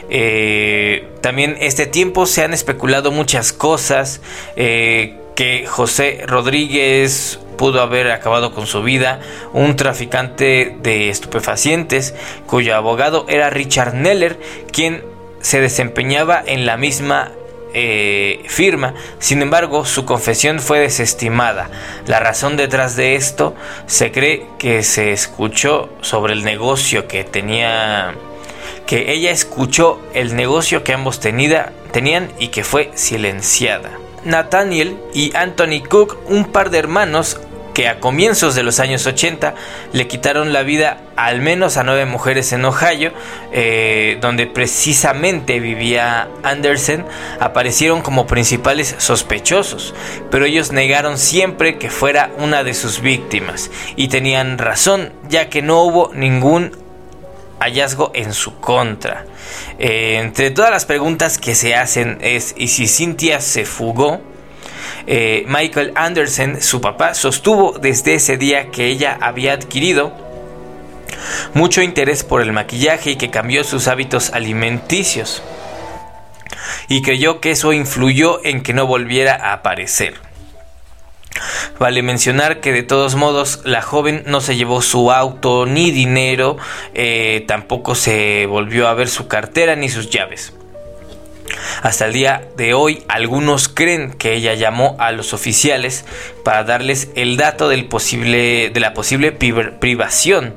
Eh, 0.10 1.08
también 1.22 1.58
este 1.60 1.88
tiempo 1.88 2.25
se 2.25 2.44
han 2.44 2.53
especulado 2.53 3.12
muchas 3.12 3.51
cosas. 3.51 4.22
Eh, 4.56 5.18
que 5.36 5.65
José 5.65 6.25
Rodríguez 6.27 7.39
pudo 7.58 7.82
haber 7.82 8.12
acabado 8.12 8.53
con 8.53 8.68
su 8.68 8.84
vida, 8.84 9.20
un 9.51 9.75
traficante 9.75 10.77
de 10.84 11.10
estupefacientes 11.10 12.13
cuyo 12.46 12.75
abogado 12.75 13.25
era 13.27 13.50
Richard 13.50 13.96
Neller, 13.96 14.39
quien 14.72 15.03
se 15.42 15.60
desempeñaba 15.60 16.44
en 16.46 16.68
la 16.68 16.77
misma 16.77 17.32
eh, 17.74 18.44
firma. 18.48 18.94
Sin 19.20 19.42
embargo, 19.42 19.86
su 19.86 20.06
confesión 20.06 20.60
fue 20.60 20.80
desestimada. 20.80 21.70
La 22.08 22.20
razón 22.20 22.58
detrás 22.58 22.96
de 22.96 23.15
esto 23.15 23.56
se 23.88 24.12
cree 24.12 24.46
que 24.60 24.84
se 24.84 25.12
escuchó 25.12 25.89
sobre 26.01 26.34
el 26.34 26.44
negocio 26.44 27.08
que 27.08 27.24
tenía 27.24 28.13
que 28.86 29.13
ella 29.13 29.32
escuchó 29.32 30.00
el 30.13 30.36
negocio 30.36 30.84
que 30.84 30.94
ambos 30.94 31.20
tenían 31.20 32.32
y 32.39 32.50
que 32.50 32.63
fue 32.63 32.92
silenciada. 32.96 33.92
Nathaniel 34.25 34.98
y 35.13 35.36
Anthony 35.36 35.84
Cook, 35.88 36.18
un 36.27 36.46
par 36.46 36.70
de 36.70 36.80
hermanos 36.80 37.39
que 37.74 37.88
a 37.88 38.00
comienzos 38.00 38.56
de 38.56 38.63
los 38.63 38.80
años 38.80 39.06
80 39.06 39.56
le 39.92 40.08
quitaron 40.08 40.53
la 40.53 40.63
vida 40.63 40.98
al 41.15 41.42
menos 41.42 41.77
a 41.77 41.84
nueve 41.84 42.06
mujeres 42.06 42.53
en 42.53 42.65
Ohio, 42.65 43.12
eh, 43.51 44.18
donde 44.22 44.48
precisamente 44.48 45.60
vivía 45.60 46.27
Anderson, 46.44 47.06
aparecieron 47.39 48.01
como 48.01 48.27
principales 48.27 48.96
sospechosos, 48.98 49.94
pero 50.32 50.46
ellos 50.46 50.72
negaron 50.72 51.18
siempre 51.18 51.77
que 51.77 51.89
fuera 51.89 52.32
una 52.38 52.63
de 52.63 52.74
sus 52.74 53.01
víctimas, 53.01 53.70
y 53.96 54.08
tenían 54.08 54.58
razón, 54.58 55.13
ya 55.30 55.50
que 55.50 55.62
no 55.62 55.84
hubo 55.84 56.12
ningún 56.13 56.72
hallazgo 57.60 58.12
en 58.13 58.34
su 58.34 58.60
contra. 58.60 59.25
Eh, 59.80 60.20
entre 60.20 60.51
todas 60.51 60.72
las 60.72 60.86
preguntas 60.86 61.38
que 61.38 61.56
se 61.56 61.75
hacen 61.75 62.18
es, 62.22 62.53
¿y 62.58 62.68
si 62.68 62.88
Cynthia 62.88 63.39
se 63.39 63.65
fugó? 63.65 64.22
Eh, 65.07 65.43
Michael 65.48 65.91
Anderson, 65.95 66.62
su 66.62 66.81
papá, 66.81 67.13
sostuvo 67.13 67.77
desde 67.79 68.15
ese 68.15 68.38
día 68.38 68.72
que 68.72 68.88
ella 68.88 69.17
había 69.22 69.53
adquirido 69.53 70.13
mucho 71.53 71.81
interés 71.81 72.24
por 72.24 72.41
el 72.41 72.51
maquillaje 72.51 73.12
y 73.12 73.15
que 73.15 73.29
cambió 73.29 73.63
sus 73.63 73.88
hábitos 73.88 74.31
alimenticios. 74.31 75.43
Y 76.88 77.01
creyó 77.01 77.39
que 77.39 77.51
eso 77.51 77.74
influyó 77.74 78.43
en 78.43 78.62
que 78.62 78.74
no 78.74 78.88
volviera 78.88 79.36
a 79.36 79.53
aparecer. 79.53 80.15
Vale 81.79 82.03
mencionar 82.03 82.60
que 82.60 82.72
de 82.72 82.83
todos 82.83 83.15
modos 83.15 83.62
la 83.65 83.81
joven 83.81 84.24
no 84.27 84.41
se 84.41 84.55
llevó 84.55 84.81
su 84.81 85.12
auto 85.12 85.65
ni 85.65 85.91
dinero, 85.91 86.57
eh, 86.93 87.43
tampoco 87.48 87.95
se 87.95 88.45
volvió 88.45 88.88
a 88.88 88.93
ver 88.93 89.10
su 89.10 89.27
cartera 89.27 89.75
ni 89.75 89.89
sus 89.89 90.10
llaves. 90.10 90.53
Hasta 91.81 92.05
el 92.05 92.13
día 92.13 92.48
de 92.57 92.74
hoy, 92.74 93.03
algunos 93.07 93.67
creen 93.67 94.13
que 94.13 94.33
ella 94.33 94.53
llamó 94.53 94.95
a 95.00 95.12
los 95.12 95.33
oficiales 95.33 96.05
para 96.43 96.63
darles 96.63 97.10
el 97.15 97.38
dato 97.38 97.69
del 97.69 97.86
posible, 97.86 98.69
de 98.69 98.79
la 98.79 98.93
posible 98.93 99.31
privación 99.31 100.55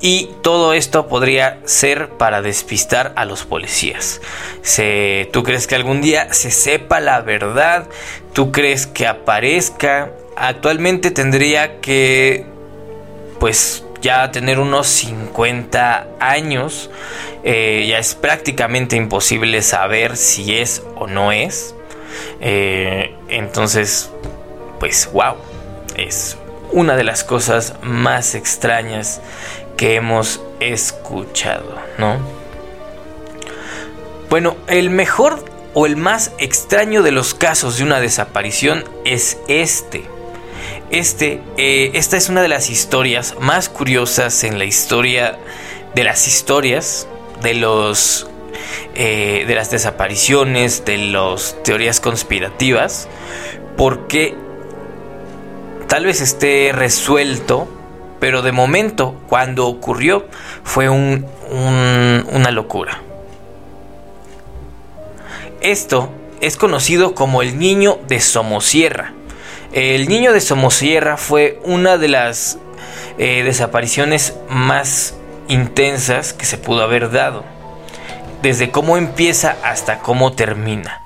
y 0.00 0.30
todo 0.42 0.74
esto 0.74 1.08
podría 1.08 1.58
ser 1.64 2.10
para 2.10 2.42
despistar 2.42 3.12
a 3.16 3.24
los 3.24 3.44
policías. 3.44 4.20
¿Tú 5.32 5.42
crees 5.42 5.66
que 5.66 5.74
algún 5.74 6.02
día 6.02 6.32
se 6.32 6.50
sepa 6.50 7.00
la 7.00 7.20
verdad? 7.20 7.88
¿Tú 8.32 8.52
crees 8.52 8.86
que 8.86 9.06
aparezca? 9.06 10.10
Actualmente 10.36 11.10
tendría 11.10 11.80
que, 11.80 12.44
pues, 13.40 13.85
ya 14.06 14.30
tener 14.30 14.60
unos 14.60 14.86
50 14.86 16.06
años. 16.20 16.90
Eh, 17.42 17.86
ya 17.88 17.98
es 17.98 18.14
prácticamente 18.14 18.94
imposible 18.94 19.62
saber 19.62 20.16
si 20.16 20.56
es 20.56 20.84
o 20.94 21.08
no 21.08 21.32
es. 21.32 21.74
Eh, 22.40 23.16
entonces, 23.28 24.10
pues, 24.78 25.10
wow. 25.12 25.34
Es 25.96 26.38
una 26.70 26.94
de 26.94 27.02
las 27.02 27.24
cosas 27.24 27.74
más 27.82 28.36
extrañas 28.36 29.20
que 29.76 29.96
hemos 29.96 30.40
escuchado, 30.60 31.74
¿no? 31.98 32.18
Bueno, 34.30 34.56
el 34.68 34.90
mejor 34.90 35.44
o 35.74 35.86
el 35.86 35.96
más 35.96 36.30
extraño 36.38 37.02
de 37.02 37.10
los 37.10 37.34
casos 37.34 37.78
de 37.78 37.84
una 37.84 38.00
desaparición 38.00 38.84
es 39.04 39.38
este. 39.48 40.15
Este, 40.90 41.42
eh, 41.56 41.90
esta 41.94 42.16
es 42.16 42.28
una 42.28 42.42
de 42.42 42.48
las 42.48 42.70
historias 42.70 43.34
más 43.40 43.68
curiosas 43.68 44.44
en 44.44 44.58
la 44.58 44.64
historia 44.64 45.38
de 45.94 46.04
las 46.04 46.28
historias, 46.28 47.08
de 47.42 47.54
los, 47.54 48.28
eh, 48.94 49.44
de 49.46 49.54
las 49.54 49.70
desapariciones, 49.70 50.84
de 50.84 50.98
las 50.98 51.56
teorías 51.64 52.00
conspirativas, 52.00 53.08
porque 53.76 54.36
tal 55.88 56.04
vez 56.04 56.20
esté 56.20 56.70
resuelto 56.72 57.68
pero 58.20 58.42
de 58.42 58.52
momento, 58.52 59.14
cuando 59.28 59.66
ocurrió, 59.66 60.26
fue 60.64 60.88
un, 60.88 61.26
una 61.50 62.50
locura. 62.50 63.02
Esto 65.60 66.10
es 66.40 66.56
conocido 66.56 67.14
como 67.14 67.42
el 67.42 67.58
niño 67.58 67.98
de 68.08 68.20
Somosierra. 68.20 69.12
El 69.72 70.08
niño 70.08 70.32
de 70.32 70.40
Somosierra 70.40 71.16
fue 71.16 71.60
una 71.64 71.98
de 71.98 72.08
las 72.08 72.58
eh, 73.18 73.42
desapariciones 73.44 74.34
más 74.48 75.14
intensas 75.48 76.32
que 76.32 76.46
se 76.46 76.58
pudo 76.58 76.82
haber 76.82 77.10
dado. 77.10 77.44
Desde 78.42 78.70
cómo 78.70 78.96
empieza 78.96 79.56
hasta 79.62 79.98
cómo 79.98 80.32
termina 80.32 81.02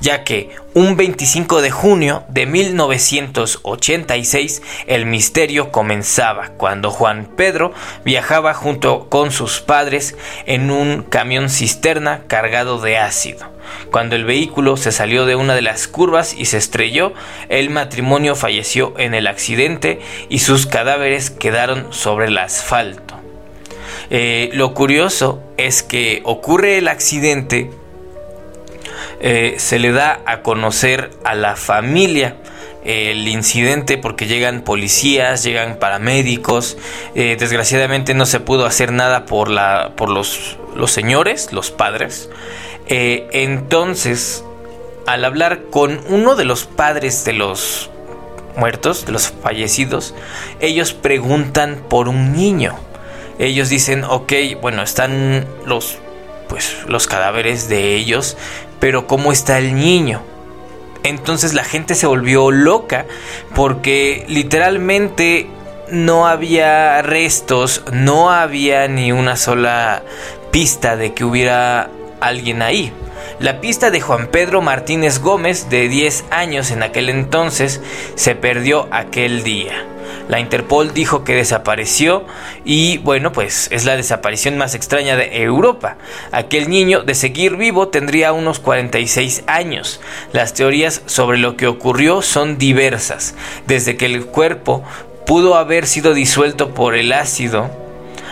ya 0.00 0.24
que 0.24 0.56
un 0.74 0.96
25 0.96 1.60
de 1.60 1.70
junio 1.70 2.24
de 2.28 2.46
1986 2.46 4.62
el 4.86 5.04
misterio 5.06 5.72
comenzaba 5.72 6.50
cuando 6.50 6.90
Juan 6.90 7.28
Pedro 7.36 7.72
viajaba 8.04 8.54
junto 8.54 9.08
con 9.08 9.32
sus 9.32 9.58
padres 9.60 10.14
en 10.46 10.70
un 10.70 11.02
camión 11.02 11.50
cisterna 11.50 12.22
cargado 12.28 12.80
de 12.80 12.98
ácido. 12.98 13.57
Cuando 13.90 14.16
el 14.16 14.24
vehículo 14.24 14.76
se 14.76 14.92
salió 14.92 15.26
de 15.26 15.36
una 15.36 15.54
de 15.54 15.62
las 15.62 15.88
curvas 15.88 16.34
y 16.34 16.44
se 16.46 16.58
estrelló, 16.58 17.12
el 17.48 17.70
matrimonio 17.70 18.36
falleció 18.36 18.94
en 18.98 19.14
el 19.14 19.26
accidente 19.26 20.00
y 20.28 20.40
sus 20.40 20.66
cadáveres 20.66 21.30
quedaron 21.30 21.92
sobre 21.92 22.26
el 22.26 22.38
asfalto. 22.38 23.14
Eh, 24.10 24.50
lo 24.52 24.74
curioso 24.74 25.42
es 25.56 25.82
que 25.82 26.20
ocurre 26.24 26.78
el 26.78 26.88
accidente 26.88 27.70
eh, 29.20 29.56
se 29.58 29.78
le 29.78 29.90
da 29.90 30.20
a 30.26 30.42
conocer 30.42 31.10
a 31.24 31.34
la 31.34 31.56
familia 31.56 32.36
el 32.84 33.26
incidente 33.28 33.98
porque 33.98 34.26
llegan 34.26 34.62
policías, 34.62 35.42
llegan 35.42 35.78
paramédicos. 35.78 36.78
Eh, 37.14 37.36
desgraciadamente 37.38 38.14
no 38.14 38.24
se 38.24 38.40
pudo 38.40 38.64
hacer 38.64 38.92
nada 38.92 39.26
por, 39.26 39.50
la, 39.50 39.92
por 39.96 40.08
los, 40.08 40.56
los 40.74 40.90
señores, 40.90 41.52
los 41.52 41.70
padres. 41.70 42.30
Eh, 42.88 43.28
entonces, 43.32 44.44
al 45.06 45.24
hablar 45.24 45.64
con 45.70 46.00
uno 46.08 46.36
de 46.36 46.44
los 46.44 46.64
padres 46.64 47.24
de 47.24 47.34
los 47.34 47.90
muertos, 48.56 49.06
de 49.06 49.12
los 49.12 49.28
fallecidos, 49.28 50.14
ellos 50.60 50.92
preguntan 50.92 51.82
por 51.88 52.08
un 52.08 52.32
niño. 52.32 52.76
Ellos 53.38 53.68
dicen, 53.68 54.04
ok, 54.04 54.32
bueno, 54.60 54.82
están 54.82 55.46
los 55.64 55.98
pues 56.48 56.78
los 56.88 57.06
cadáveres 57.06 57.68
de 57.68 57.94
ellos, 57.94 58.36
pero 58.80 59.06
¿cómo 59.06 59.32
está 59.32 59.58
el 59.58 59.74
niño? 59.74 60.22
Entonces 61.02 61.54
la 61.54 61.64
gente 61.64 61.94
se 61.94 62.06
volvió 62.06 62.50
loca 62.50 63.06
porque 63.54 64.24
literalmente 64.28 65.46
no 65.90 66.26
había 66.26 67.02
restos, 67.02 67.82
no 67.92 68.30
había 68.30 68.88
ni 68.88 69.12
una 69.12 69.36
sola 69.36 70.02
pista 70.50 70.96
de 70.96 71.14
que 71.14 71.24
hubiera 71.24 71.90
alguien 72.20 72.62
ahí. 72.62 72.92
La 73.40 73.60
pista 73.60 73.90
de 73.90 74.00
Juan 74.00 74.28
Pedro 74.28 74.62
Martínez 74.62 75.20
Gómez, 75.20 75.70
de 75.70 75.88
10 75.88 76.24
años 76.30 76.70
en 76.70 76.82
aquel 76.82 77.08
entonces, 77.08 77.80
se 78.14 78.34
perdió 78.34 78.88
aquel 78.90 79.44
día. 79.44 79.84
La 80.28 80.40
Interpol 80.40 80.92
dijo 80.92 81.24
que 81.24 81.34
desapareció 81.34 82.24
y 82.64 82.98
bueno, 82.98 83.32
pues 83.32 83.68
es 83.70 83.84
la 83.84 83.96
desaparición 83.96 84.58
más 84.58 84.74
extraña 84.74 85.16
de 85.16 85.42
Europa. 85.42 85.96
Aquel 86.32 86.68
niño, 86.68 87.02
de 87.02 87.14
seguir 87.14 87.56
vivo, 87.56 87.88
tendría 87.88 88.32
unos 88.32 88.58
46 88.58 89.44
años. 89.46 90.00
Las 90.32 90.52
teorías 90.52 91.02
sobre 91.06 91.38
lo 91.38 91.56
que 91.56 91.66
ocurrió 91.66 92.20
son 92.20 92.58
diversas, 92.58 93.34
desde 93.66 93.96
que 93.96 94.06
el 94.06 94.26
cuerpo 94.26 94.84
pudo 95.26 95.56
haber 95.56 95.86
sido 95.86 96.12
disuelto 96.12 96.74
por 96.74 96.94
el 96.94 97.12
ácido, 97.12 97.70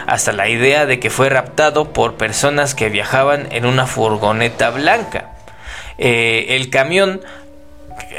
hasta 0.07 0.33
la 0.33 0.49
idea 0.49 0.87
de 0.87 1.01
que 1.01 1.11
fue 1.11 1.29
raptado 1.29 1.93
por 1.93 2.15
personas 2.15 2.75
que 2.75 2.89
viajaban 2.89 3.49
en 3.51 3.67
una 3.67 3.87
furgoneta 3.87 4.71
blanca. 4.71 5.33
Eh, 5.99 6.47
el 6.51 6.71
camión 6.71 7.21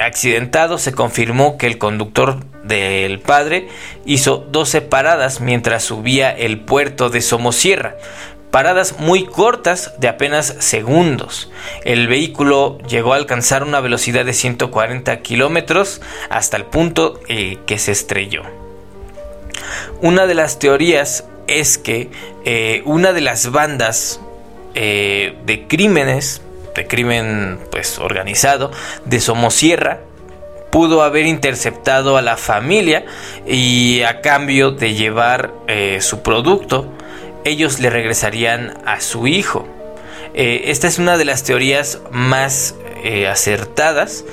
accidentado 0.01 0.77
se 0.77 0.91
confirmó 0.91 1.57
que 1.57 1.67
el 1.67 1.77
conductor 1.77 2.43
del 2.63 3.19
padre 3.19 3.69
hizo 4.05 4.37
12 4.37 4.81
paradas 4.81 5.39
mientras 5.39 5.83
subía 5.83 6.31
el 6.31 6.59
puerto 6.59 7.09
de 7.09 7.21
Somosierra. 7.21 7.95
Paradas 8.51 8.99
muy 8.99 9.25
cortas 9.25 9.93
de 9.99 10.07
apenas 10.07 10.55
segundos. 10.59 11.51
El 11.83 12.07
vehículo 12.07 12.79
llegó 12.87 13.13
a 13.13 13.17
alcanzar 13.17 13.63
una 13.63 13.81
velocidad 13.81 14.25
de 14.25 14.33
140 14.33 15.19
kilómetros 15.21 16.01
hasta 16.29 16.57
el 16.57 16.65
punto 16.65 17.19
eh, 17.27 17.57
que 17.65 17.77
se 17.77 17.91
estrelló. 17.91 18.43
Una 20.01 20.27
de 20.27 20.33
las 20.33 20.59
teorías 20.59 21.25
es 21.47 21.77
que 21.77 22.09
eh, 22.45 22.81
una 22.85 23.13
de 23.13 23.21
las 23.21 23.51
bandas 23.51 24.19
eh, 24.75 25.35
de 25.45 25.67
crímenes 25.67 26.41
de 26.75 26.85
crimen 26.85 27.59
pues 27.71 27.97
organizado 27.97 28.71
de 29.05 29.19
Somosierra 29.19 30.01
pudo 30.71 31.01
haber 31.01 31.25
interceptado 31.25 32.17
a 32.17 32.21
la 32.21 32.37
familia 32.37 33.05
y 33.47 34.03
a 34.03 34.21
cambio 34.21 34.71
de 34.71 34.93
llevar 34.93 35.51
eh, 35.67 35.97
su 36.01 36.21
producto 36.21 36.93
ellos 37.45 37.79
le 37.79 37.89
regresarían 37.89 38.77
a 38.85 38.99
su 38.99 39.25
hijo. 39.25 39.65
Esta 40.33 40.87
es 40.87 40.99
una 40.99 41.17
de 41.17 41.23
las 41.23 41.43
teorías 41.43 41.99
más 42.11 42.75
acertadas. 43.27 44.25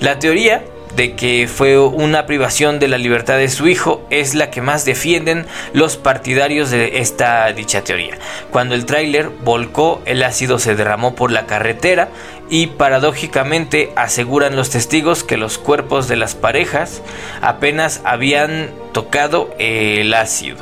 La 0.00 0.18
teoría 0.18 0.62
de 0.96 1.14
que 1.14 1.48
fue 1.48 1.78
una 1.78 2.26
privación 2.26 2.78
de 2.78 2.88
la 2.88 2.98
libertad 2.98 3.38
de 3.38 3.48
su 3.48 3.66
hijo 3.66 4.02
es 4.10 4.34
la 4.34 4.50
que 4.50 4.60
más 4.60 4.84
defienden 4.84 5.46
los 5.72 5.96
partidarios 5.96 6.70
de 6.70 6.98
esta 6.98 7.50
dicha 7.52 7.82
teoría. 7.82 8.18
Cuando 8.50 8.74
el 8.74 8.84
tráiler 8.84 9.30
volcó, 9.42 10.02
el 10.04 10.22
ácido 10.22 10.58
se 10.58 10.74
derramó 10.74 11.14
por 11.14 11.30
la 11.30 11.46
carretera 11.46 12.08
y 12.52 12.66
paradójicamente 12.66 13.94
aseguran 13.96 14.56
los 14.56 14.68
testigos 14.68 15.24
que 15.24 15.38
los 15.38 15.56
cuerpos 15.56 16.06
de 16.06 16.16
las 16.16 16.34
parejas 16.34 17.00
apenas 17.40 18.02
habían 18.04 18.70
tocado 18.92 19.54
el 19.58 20.12
ácido. 20.12 20.58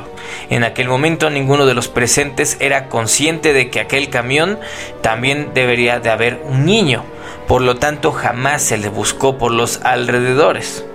En 0.49 0.63
aquel 0.63 0.87
momento 0.87 1.29
ninguno 1.29 1.65
de 1.65 1.73
los 1.73 1.89
presentes 1.89 2.55
era 2.61 2.87
consciente 2.87 3.51
de 3.51 3.69
que 3.69 3.81
aquel 3.81 4.09
camión 4.09 4.57
también 5.01 5.49
debería 5.53 5.99
de 5.99 6.09
haber 6.09 6.41
un 6.45 6.65
niño, 6.65 7.03
por 7.45 7.61
lo 7.61 7.75
tanto 7.75 8.13
jamás 8.13 8.61
se 8.61 8.77
le 8.77 8.87
buscó 8.87 9.37
por 9.37 9.51
los 9.51 9.81
alrededores. 9.83 10.85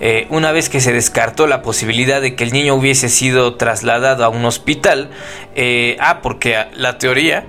Eh, 0.00 0.28
una 0.30 0.52
vez 0.52 0.68
que 0.68 0.80
se 0.80 0.92
descartó 0.92 1.48
la 1.48 1.60
posibilidad 1.62 2.20
de 2.20 2.36
que 2.36 2.44
el 2.44 2.52
niño 2.52 2.76
hubiese 2.76 3.08
sido 3.08 3.56
trasladado 3.56 4.24
a 4.24 4.28
un 4.28 4.44
hospital, 4.44 5.10
eh, 5.56 5.96
ah, 5.98 6.20
porque 6.22 6.66
la 6.76 6.98
teoría 6.98 7.46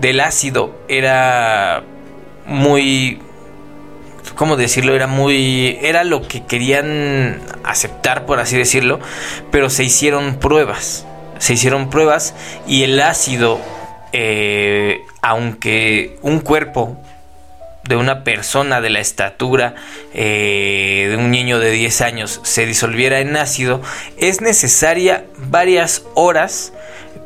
del 0.00 0.20
ácido 0.20 0.74
era 0.88 1.82
muy 2.46 3.20
¿cómo 4.34 4.56
decirlo? 4.56 4.94
Era 4.94 5.06
muy, 5.06 5.78
era 5.82 6.04
lo 6.04 6.26
que 6.26 6.44
querían 6.44 7.40
aceptar, 7.64 8.26
por 8.26 8.38
así 8.38 8.56
decirlo, 8.56 9.00
pero 9.50 9.70
se 9.70 9.84
hicieron 9.84 10.38
pruebas, 10.38 11.06
se 11.38 11.54
hicieron 11.54 11.90
pruebas 11.90 12.34
y 12.66 12.82
el 12.84 13.00
ácido, 13.00 13.60
eh, 14.12 15.00
aunque 15.22 16.18
un 16.22 16.40
cuerpo 16.40 16.96
de 17.84 17.96
una 17.96 18.24
persona 18.24 18.80
de 18.80 18.90
la 18.90 18.98
estatura 18.98 19.74
eh, 20.12 21.06
de 21.08 21.16
un 21.16 21.30
niño 21.30 21.60
de 21.60 21.70
10 21.70 22.00
años 22.00 22.40
se 22.42 22.66
disolviera 22.66 23.20
en 23.20 23.36
ácido, 23.36 23.80
es 24.18 24.40
necesaria 24.40 25.24
varias 25.38 26.04
horas 26.14 26.72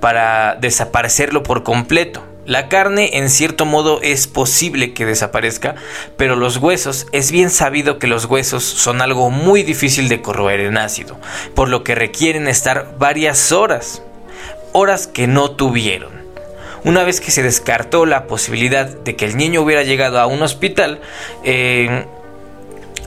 para 0.00 0.56
desaparecerlo 0.56 1.42
por 1.42 1.62
completo. 1.62 2.29
La 2.50 2.68
carne 2.68 3.16
en 3.16 3.30
cierto 3.30 3.64
modo 3.64 4.00
es 4.02 4.26
posible 4.26 4.92
que 4.92 5.06
desaparezca, 5.06 5.76
pero 6.16 6.34
los 6.34 6.56
huesos 6.56 7.06
es 7.12 7.30
bien 7.30 7.48
sabido 7.48 8.00
que 8.00 8.08
los 8.08 8.24
huesos 8.24 8.64
son 8.64 9.02
algo 9.02 9.30
muy 9.30 9.62
difícil 9.62 10.08
de 10.08 10.20
corroer 10.20 10.58
en 10.58 10.76
ácido, 10.76 11.16
por 11.54 11.68
lo 11.68 11.84
que 11.84 11.94
requieren 11.94 12.48
estar 12.48 12.96
varias 12.98 13.52
horas, 13.52 14.02
horas 14.72 15.06
que 15.06 15.28
no 15.28 15.52
tuvieron. 15.52 16.10
Una 16.82 17.04
vez 17.04 17.20
que 17.20 17.30
se 17.30 17.44
descartó 17.44 18.04
la 18.04 18.26
posibilidad 18.26 18.86
de 18.86 19.14
que 19.14 19.26
el 19.26 19.36
niño 19.36 19.62
hubiera 19.62 19.84
llegado 19.84 20.18
a 20.18 20.26
un 20.26 20.42
hospital, 20.42 21.00
eh, 21.44 22.04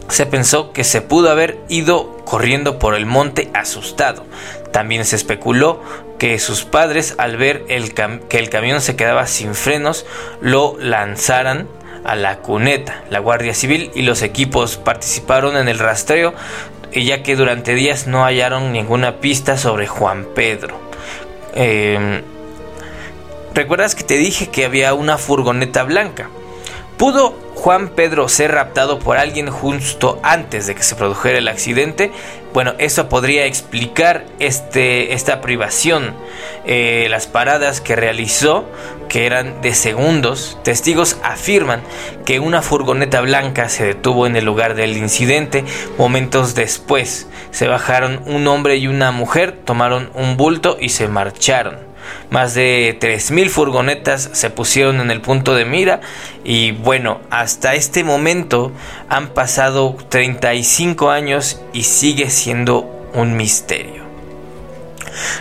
se 0.08 0.26
pensó 0.26 0.72
que 0.72 0.86
se 0.86 1.02
pudo 1.02 1.30
haber 1.30 1.58
ido 1.68 2.16
corriendo 2.24 2.80
por 2.80 2.96
el 2.96 3.06
monte 3.06 3.50
asustado. 3.54 4.26
También 4.72 5.04
se 5.04 5.18
especuló 5.18 5.82
que 6.24 6.40
sus 6.40 6.64
padres, 6.64 7.16
al 7.18 7.36
ver 7.36 7.66
que 7.66 8.40
el 8.40 8.50
camión 8.50 8.80
se 8.80 8.96
quedaba 8.96 9.28
sin 9.28 9.56
frenos, 9.56 10.06
lo 10.40 10.78
lanzaran 10.80 11.68
a 12.06 12.16
la 12.16 12.38
cuneta. 12.38 13.04
La 13.10 13.20
Guardia 13.20 13.54
Civil 13.54 13.92
y 13.94 14.04
los 14.04 14.22
equipos 14.22 14.78
participaron 14.78 15.58
en 15.58 15.68
el 15.68 15.80
rastreo, 15.80 16.34
ya 16.94 17.24
que 17.24 17.36
durante 17.36 17.76
días 17.76 18.08
no 18.08 18.24
hallaron 18.24 18.72
ninguna 18.72 19.20
pista 19.20 19.58
sobre 19.58 19.86
Juan 19.88 20.26
Pedro. 20.34 20.80
Em, 21.56 22.22
¿Recuerdas 23.54 23.94
que 23.94 24.06
te 24.06 24.16
dije 24.16 24.48
que 24.48 24.64
había 24.64 24.94
una 24.94 25.18
furgoneta 25.18 25.84
blanca? 25.84 26.30
¿Pudo 26.96 27.36
Juan 27.56 27.90
Pedro 27.90 28.28
ser 28.28 28.52
raptado 28.52 29.00
por 29.00 29.18
alguien 29.18 29.50
justo 29.50 30.20
antes 30.24 30.68
de 30.68 30.76
que 30.76 30.84
se 30.84 30.96
produjera 30.96 31.38
el 31.38 31.48
accidente? 31.48 32.12
Bueno, 32.54 32.74
eso 32.78 33.10
podría 33.10 33.46
explicar 33.46 34.26
este, 34.40 35.14
esta 35.14 35.42
privación. 35.42 36.14
Eh, 36.66 37.08
las 37.10 37.26
paradas 37.26 37.82
que 37.82 37.96
realizó, 37.96 38.66
que 39.08 39.26
eran 39.26 39.62
de 39.62 39.74
segundos, 39.74 40.58
testigos 40.64 41.18
afirman 41.24 41.82
que 42.26 42.40
una 42.40 42.62
furgoneta 42.62 43.22
blanca 43.22 43.70
se 43.70 43.86
detuvo 43.86 44.28
en 44.28 44.36
el 44.36 44.46
lugar 44.46 44.76
del 44.76 44.98
incidente 44.98 45.64
momentos 45.98 46.56
después. 46.56 47.28
Se 47.52 47.68
bajaron 47.68 48.22
un 48.26 48.48
hombre 48.48 48.78
y 48.78 48.88
una 48.88 49.12
mujer, 49.12 49.54
tomaron 49.64 50.12
un 50.14 50.38
bulto 50.38 50.78
y 50.80 50.90
se 50.90 51.08
marcharon. 51.08 51.93
Más 52.30 52.54
de 52.54 52.98
3.000 53.00 53.50
furgonetas 53.50 54.30
se 54.34 54.50
pusieron 54.50 55.00
en 55.02 55.12
el 55.12 55.22
punto 55.22 55.56
de 55.56 55.66
mira 55.66 56.02
y 56.44 56.72
bueno, 56.72 57.22
hasta 57.30 57.76
este 57.76 58.04
momento 58.04 58.72
han 59.10 59.30
pasado 59.30 59.96
35 60.10 61.12
años 61.12 61.62
y 61.74 61.84
sigue 61.84 62.30
siendo 62.30 63.10
un 63.14 63.36
misterio. 63.36 64.04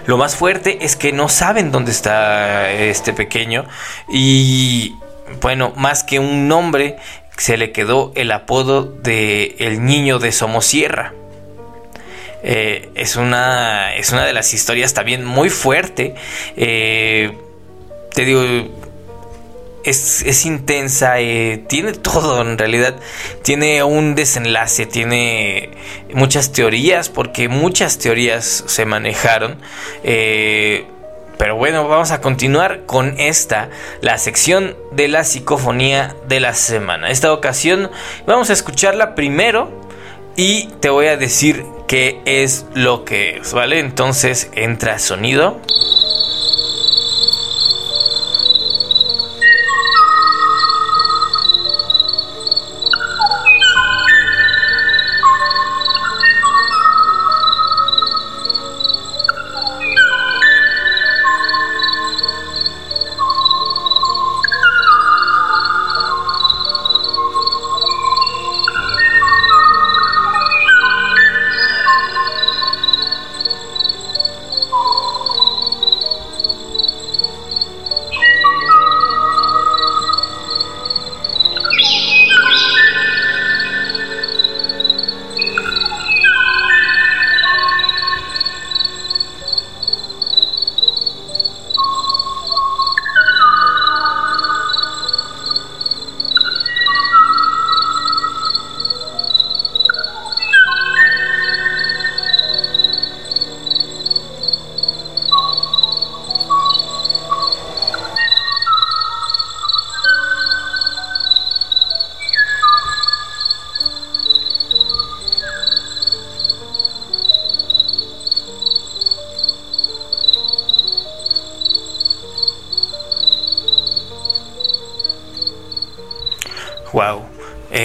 Lo 0.07 0.18
más 0.18 0.37
fuerte 0.37 0.85
es 0.85 0.96
que 0.96 1.12
no 1.12 1.29
saben 1.29 1.72
dónde 1.72 1.92
está 1.92 2.70
este 2.70 3.12
pequeño 3.12 3.64
y 4.09 4.96
bueno, 5.40 5.72
más 5.77 6.05
que 6.05 6.18
un 6.18 6.48
nombre 6.48 6.96
se 7.37 7.57
le 7.57 7.72
quedó 7.72 8.12
el 8.14 8.31
apodo 8.33 8.83
de 8.85 9.57
el 9.59 9.85
niño 9.85 10.18
de 10.18 10.33
Somosierra. 10.33 11.14
Eh, 12.43 12.91
es, 12.95 13.17
una, 13.17 13.95
es 13.95 14.11
una 14.13 14.25
de 14.25 14.33
las 14.33 14.53
historias 14.53 14.95
también 14.95 15.25
muy 15.25 15.49
fuerte. 15.49 16.15
Eh, 16.57 17.37
te 18.15 18.25
digo, 18.25 18.43
es, 19.85 20.47
intensa, 20.47 21.21
eh, 21.21 21.65
tiene 21.69 21.93
todo 21.93 22.43
en 22.43 22.59
realidad, 22.59 22.97
tiene 23.43 23.83
un 23.83 24.15
desenlace, 24.15 24.87
tiene 24.87 25.71
muchas 26.15 26.53
teorías, 26.53 27.09
porque 27.09 27.49
muchas 27.49 27.99
teorías 27.99 28.65
se 28.67 28.85
manejaron. 28.85 29.59
pero 30.03 31.57
bueno, 31.57 31.89
vamos 31.89 32.13
a 32.13 32.21
continuar 32.21 32.87
con 32.87 33.19
esta, 33.19 33.71
la 34.01 34.19
sección 34.19 34.77
de 34.93 35.09
la 35.09 35.25
psicofonía 35.25 36.15
de 36.29 36.41
la 36.41 36.55
semana. 36.55 37.11
Esta 37.11 37.33
ocasión 37.33 37.91
vamos 38.27 38.51
a 38.51 38.53
escucharla 38.53 39.15
primero 39.15 39.71
y 40.37 40.69
te 40.81 40.89
voy 40.89 41.07
a 41.07 41.17
decir 41.17 41.65
qué 41.93 42.23
es 42.25 42.65
lo 42.73 43.05
que 43.05 43.37
es, 43.37 43.53
¿vale? 43.53 43.79
Entonces 43.79 44.49
entra 44.55 44.99
sonido. 44.99 45.61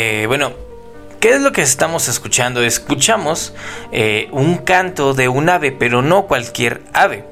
Eh, 0.10 0.26
bueno, 0.26 0.54
¿qué 1.20 1.32
es 1.32 1.42
lo 1.42 1.52
que 1.52 1.62
estamos 1.62 2.08
escuchando? 2.08 2.64
Escuchamos 2.64 3.54
eh, 3.92 4.30
un 4.32 4.60
canto 4.60 5.14
de 5.14 5.28
un 5.28 5.50
ave, 5.50 5.74
pero 5.74 6.02
no 6.02 6.28
cualquier 6.28 6.80
ave. 6.94 7.26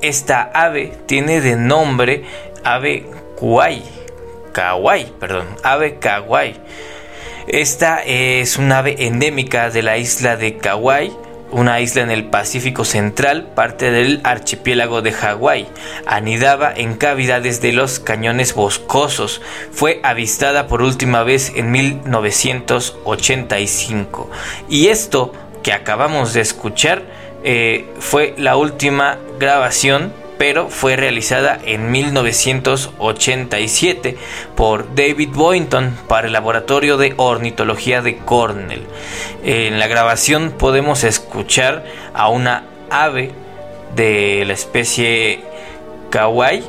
Esta 0.00 0.50
ave 0.54 0.94
tiene 1.04 1.42
de 1.42 1.56
nombre 1.56 2.24
ave 2.64 3.04
kuai. 3.38 3.82
Kawai, 4.52 5.12
perdón, 5.20 5.46
ave 5.62 5.98
Kawai. 5.98 6.54
Esta 7.48 8.02
es 8.02 8.56
un 8.56 8.72
ave 8.72 8.96
endémica 9.06 9.68
de 9.68 9.82
la 9.82 9.98
isla 9.98 10.38
de 10.38 10.56
Kauai 10.56 11.12
una 11.52 11.80
isla 11.80 12.02
en 12.02 12.10
el 12.10 12.24
Pacífico 12.24 12.84
Central, 12.84 13.52
parte 13.54 13.90
del 13.90 14.20
archipiélago 14.24 15.00
de 15.02 15.12
Hawái. 15.12 15.68
Anidaba 16.06 16.72
en 16.74 16.96
cavidades 16.96 17.60
de 17.60 17.72
los 17.72 18.00
cañones 18.00 18.54
boscosos. 18.54 19.42
Fue 19.70 20.00
avistada 20.02 20.66
por 20.66 20.82
última 20.82 21.22
vez 21.22 21.52
en 21.54 21.70
1985. 21.70 24.30
Y 24.68 24.88
esto 24.88 25.32
que 25.62 25.72
acabamos 25.72 26.32
de 26.32 26.40
escuchar 26.40 27.04
eh, 27.44 27.86
fue 27.98 28.34
la 28.38 28.56
última 28.56 29.18
grabación 29.38 30.12
pero 30.42 30.68
fue 30.68 30.96
realizada 30.96 31.56
en 31.64 31.92
1987 31.92 34.16
por 34.56 34.92
David 34.92 35.28
Boynton 35.32 35.96
para 36.08 36.26
el 36.26 36.32
Laboratorio 36.32 36.96
de 36.96 37.14
Ornitología 37.16 38.02
de 38.02 38.16
Cornell. 38.16 38.82
En 39.44 39.78
la 39.78 39.86
grabación 39.86 40.50
podemos 40.50 41.04
escuchar 41.04 41.84
a 42.12 42.28
una 42.28 42.64
ave 42.90 43.30
de 43.94 44.42
la 44.44 44.54
especie 44.54 45.44
Kawai. 46.10 46.64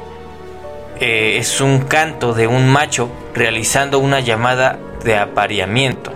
Eh, 0.99 1.37
es 1.39 1.59
un 1.59 1.79
canto 1.79 2.35
de 2.35 2.45
un 2.45 2.69
macho 2.69 3.09
realizando 3.33 3.97
una 3.97 4.19
llamada 4.19 4.77
de 5.03 5.17
apareamiento. 5.17 6.13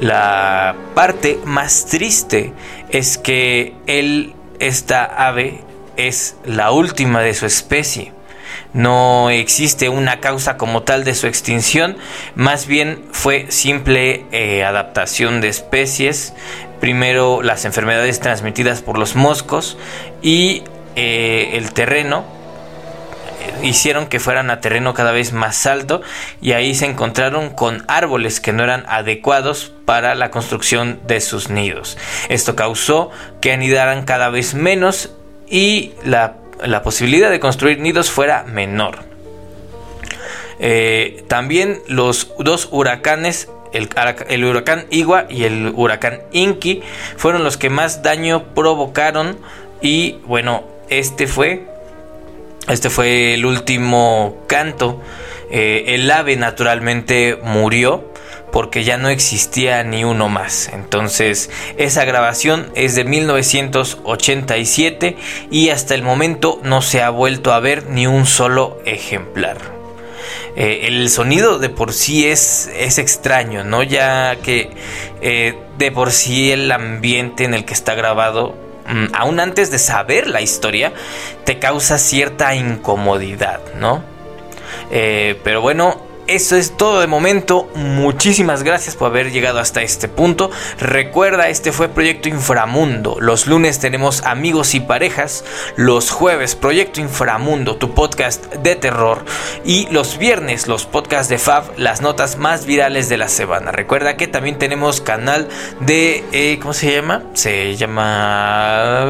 La 0.00 0.74
parte 0.96 1.38
más 1.44 1.86
triste 1.86 2.52
es 2.90 3.16
que 3.16 3.74
él, 3.86 4.34
esta 4.58 5.04
ave, 5.04 5.67
es 5.98 6.36
la 6.44 6.70
última 6.70 7.20
de 7.20 7.34
su 7.34 7.44
especie. 7.44 8.12
No 8.72 9.28
existe 9.30 9.88
una 9.88 10.20
causa 10.20 10.56
como 10.56 10.82
tal 10.82 11.04
de 11.04 11.14
su 11.14 11.26
extinción, 11.26 11.96
más 12.34 12.66
bien 12.66 13.04
fue 13.12 13.46
simple 13.50 14.24
eh, 14.32 14.64
adaptación 14.64 15.40
de 15.40 15.48
especies, 15.48 16.32
primero 16.80 17.42
las 17.42 17.64
enfermedades 17.64 18.20
transmitidas 18.20 18.82
por 18.82 18.98
los 18.98 19.16
moscos 19.16 19.76
y 20.22 20.62
eh, 20.96 21.50
el 21.54 21.72
terreno 21.72 22.24
eh, 23.40 23.66
hicieron 23.66 24.06
que 24.06 24.20
fueran 24.20 24.50
a 24.50 24.60
terreno 24.60 24.94
cada 24.94 25.12
vez 25.12 25.32
más 25.32 25.66
alto 25.66 26.02
y 26.40 26.52
ahí 26.52 26.74
se 26.74 26.86
encontraron 26.86 27.50
con 27.50 27.84
árboles 27.88 28.40
que 28.40 28.52
no 28.52 28.64
eran 28.64 28.84
adecuados 28.88 29.72
para 29.84 30.14
la 30.14 30.30
construcción 30.30 31.00
de 31.06 31.20
sus 31.20 31.50
nidos. 31.50 31.96
Esto 32.28 32.54
causó 32.54 33.10
que 33.40 33.52
anidaran 33.52 34.04
cada 34.04 34.28
vez 34.28 34.54
menos 34.54 35.10
y 35.50 35.92
la, 36.04 36.36
posibilidad 36.82 37.30
de 37.30 37.40
construir 37.40 37.78
nidos 37.80 38.10
fuera 38.10 38.44
menor. 38.44 39.00
Eh, 40.60 41.24
también 41.28 41.80
los 41.86 42.32
dos 42.38 42.68
huracanes, 42.70 43.48
el, 43.72 43.88
el, 44.28 44.44
huracán 44.44 44.86
Igua 44.90 45.26
y 45.28 45.44
el 45.44 45.72
huracán 45.74 46.20
Inki, 46.32 46.82
fueron 47.16 47.44
los 47.44 47.56
que 47.56 47.70
más 47.70 48.02
daño 48.02 48.54
provocaron 48.54 49.38
y 49.80 50.18
bueno, 50.26 50.64
este 50.88 51.26
fue, 51.26 51.66
este 52.68 52.90
fue 52.90 53.34
el 53.34 53.46
último 53.46 54.44
canto. 54.48 55.00
Eh, 55.50 55.94
el 55.94 56.10
ave 56.10 56.36
naturalmente 56.36 57.38
murió 57.42 58.12
porque 58.58 58.82
ya 58.82 58.96
no 58.96 59.08
existía 59.08 59.84
ni 59.84 60.02
uno 60.02 60.28
más. 60.28 60.68
Entonces, 60.72 61.48
esa 61.76 62.04
grabación 62.04 62.72
es 62.74 62.96
de 62.96 63.04
1987 63.04 65.16
y 65.48 65.68
hasta 65.68 65.94
el 65.94 66.02
momento 66.02 66.58
no 66.64 66.82
se 66.82 67.00
ha 67.00 67.10
vuelto 67.10 67.52
a 67.52 67.60
ver 67.60 67.86
ni 67.86 68.08
un 68.08 68.26
solo 68.26 68.80
ejemplar. 68.84 69.58
Eh, 70.56 70.88
el 70.88 71.08
sonido 71.08 71.60
de 71.60 71.68
por 71.68 71.92
sí 71.92 72.26
es, 72.26 72.68
es 72.76 72.98
extraño, 72.98 73.62
¿no? 73.62 73.84
Ya 73.84 74.34
que 74.42 74.72
eh, 75.20 75.56
de 75.78 75.92
por 75.92 76.10
sí 76.10 76.50
el 76.50 76.72
ambiente 76.72 77.44
en 77.44 77.54
el 77.54 77.64
que 77.64 77.74
está 77.74 77.94
grabado, 77.94 78.56
mm, 78.88 79.14
aún 79.14 79.38
antes 79.38 79.70
de 79.70 79.78
saber 79.78 80.26
la 80.26 80.40
historia, 80.40 80.92
te 81.44 81.60
causa 81.60 81.96
cierta 81.96 82.56
incomodidad, 82.56 83.60
¿no? 83.76 84.02
Eh, 84.90 85.38
pero 85.44 85.60
bueno, 85.60 86.07
eso 86.28 86.56
es 86.56 86.76
todo 86.76 87.00
de 87.00 87.06
momento. 87.06 87.68
Muchísimas 87.74 88.62
gracias 88.62 88.94
por 88.94 89.08
haber 89.08 89.32
llegado 89.32 89.58
hasta 89.58 89.82
este 89.82 90.08
punto. 90.08 90.50
Recuerda, 90.78 91.48
este 91.48 91.72
fue 91.72 91.88
Proyecto 91.88 92.28
Inframundo. 92.28 93.16
Los 93.20 93.46
lunes 93.46 93.80
tenemos 93.80 94.22
amigos 94.22 94.74
y 94.74 94.80
parejas. 94.80 95.44
Los 95.76 96.10
jueves, 96.10 96.54
Proyecto 96.54 97.00
Inframundo, 97.00 97.76
tu 97.76 97.94
podcast 97.94 98.54
de 98.54 98.76
terror. 98.76 99.24
Y 99.64 99.88
los 99.90 100.18
viernes, 100.18 100.68
los 100.68 100.86
podcasts 100.86 101.28
de 101.28 101.38
Fab, 101.38 101.64
las 101.76 102.00
notas 102.00 102.36
más 102.36 102.66
virales 102.66 103.08
de 103.08 103.16
la 103.16 103.28
semana. 103.28 103.72
Recuerda 103.72 104.16
que 104.16 104.28
también 104.28 104.58
tenemos 104.58 105.00
canal 105.00 105.48
de... 105.80 106.24
Eh, 106.32 106.58
¿Cómo 106.60 106.74
se 106.74 106.92
llama? 106.92 107.22
Se 107.32 107.76
llama... 107.76 109.06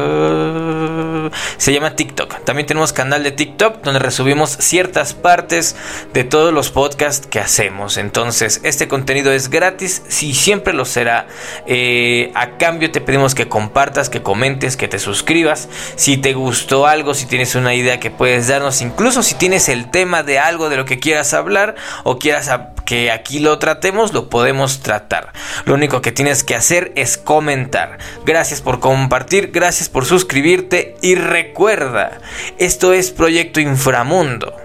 Se 1.57 1.73
llama 1.73 1.95
TikTok. 1.95 2.43
También 2.43 2.65
tenemos 2.65 2.93
canal 2.93 3.23
de 3.23 3.31
TikTok 3.31 3.83
donde 3.83 3.99
resubimos 3.99 4.51
ciertas 4.51 5.13
partes 5.13 5.75
de 6.13 6.23
todos 6.23 6.53
los 6.53 6.71
podcasts 6.71 7.27
que 7.27 7.39
hacemos. 7.39 7.97
Entonces, 7.97 8.61
este 8.63 8.87
contenido 8.87 9.31
es 9.31 9.49
gratis, 9.49 10.03
si 10.07 10.33
siempre 10.33 10.73
lo 10.73 10.85
será. 10.85 11.27
Eh, 11.65 12.31
a 12.35 12.57
cambio 12.57 12.91
te 12.91 13.01
pedimos 13.01 13.35
que 13.35 13.47
compartas, 13.47 14.09
que 14.09 14.21
comentes, 14.21 14.77
que 14.77 14.87
te 14.87 14.99
suscribas. 14.99 15.69
Si 15.95 16.17
te 16.17 16.33
gustó 16.33 16.87
algo, 16.87 17.13
si 17.13 17.25
tienes 17.25 17.55
una 17.55 17.73
idea 17.73 17.99
que 17.99 18.11
puedes 18.11 18.47
darnos, 18.47 18.81
incluso 18.81 19.23
si 19.23 19.35
tienes 19.35 19.69
el 19.69 19.91
tema 19.91 20.23
de 20.23 20.39
algo 20.39 20.69
de 20.69 20.77
lo 20.77 20.85
que 20.85 20.99
quieras 20.99 21.33
hablar 21.33 21.75
o 22.03 22.19
quieras 22.19 22.49
que 22.85 23.11
aquí 23.11 23.37
lo 23.37 23.59
tratemos, 23.59 24.13
lo 24.13 24.29
podemos 24.29 24.79
tratar. 24.79 25.31
Lo 25.65 25.75
único 25.75 26.01
que 26.01 26.11
tienes 26.11 26.43
que 26.43 26.55
hacer 26.55 26.91
es 26.95 27.17
comentar. 27.17 27.99
Gracias 28.25 28.61
por 28.61 28.79
compartir, 28.79 29.51
gracias 29.51 29.89
por 29.89 30.05
suscribirte 30.05 30.97
y 31.01 31.15
recuerda, 31.21 32.19
esto 32.57 32.93
es 32.93 33.11
Proyecto 33.11 33.59
Inframundo. 33.59 34.55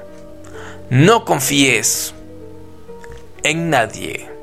No 0.91 1.25
confíes 1.25 2.15
en 3.43 3.71
nadie. 3.71 4.34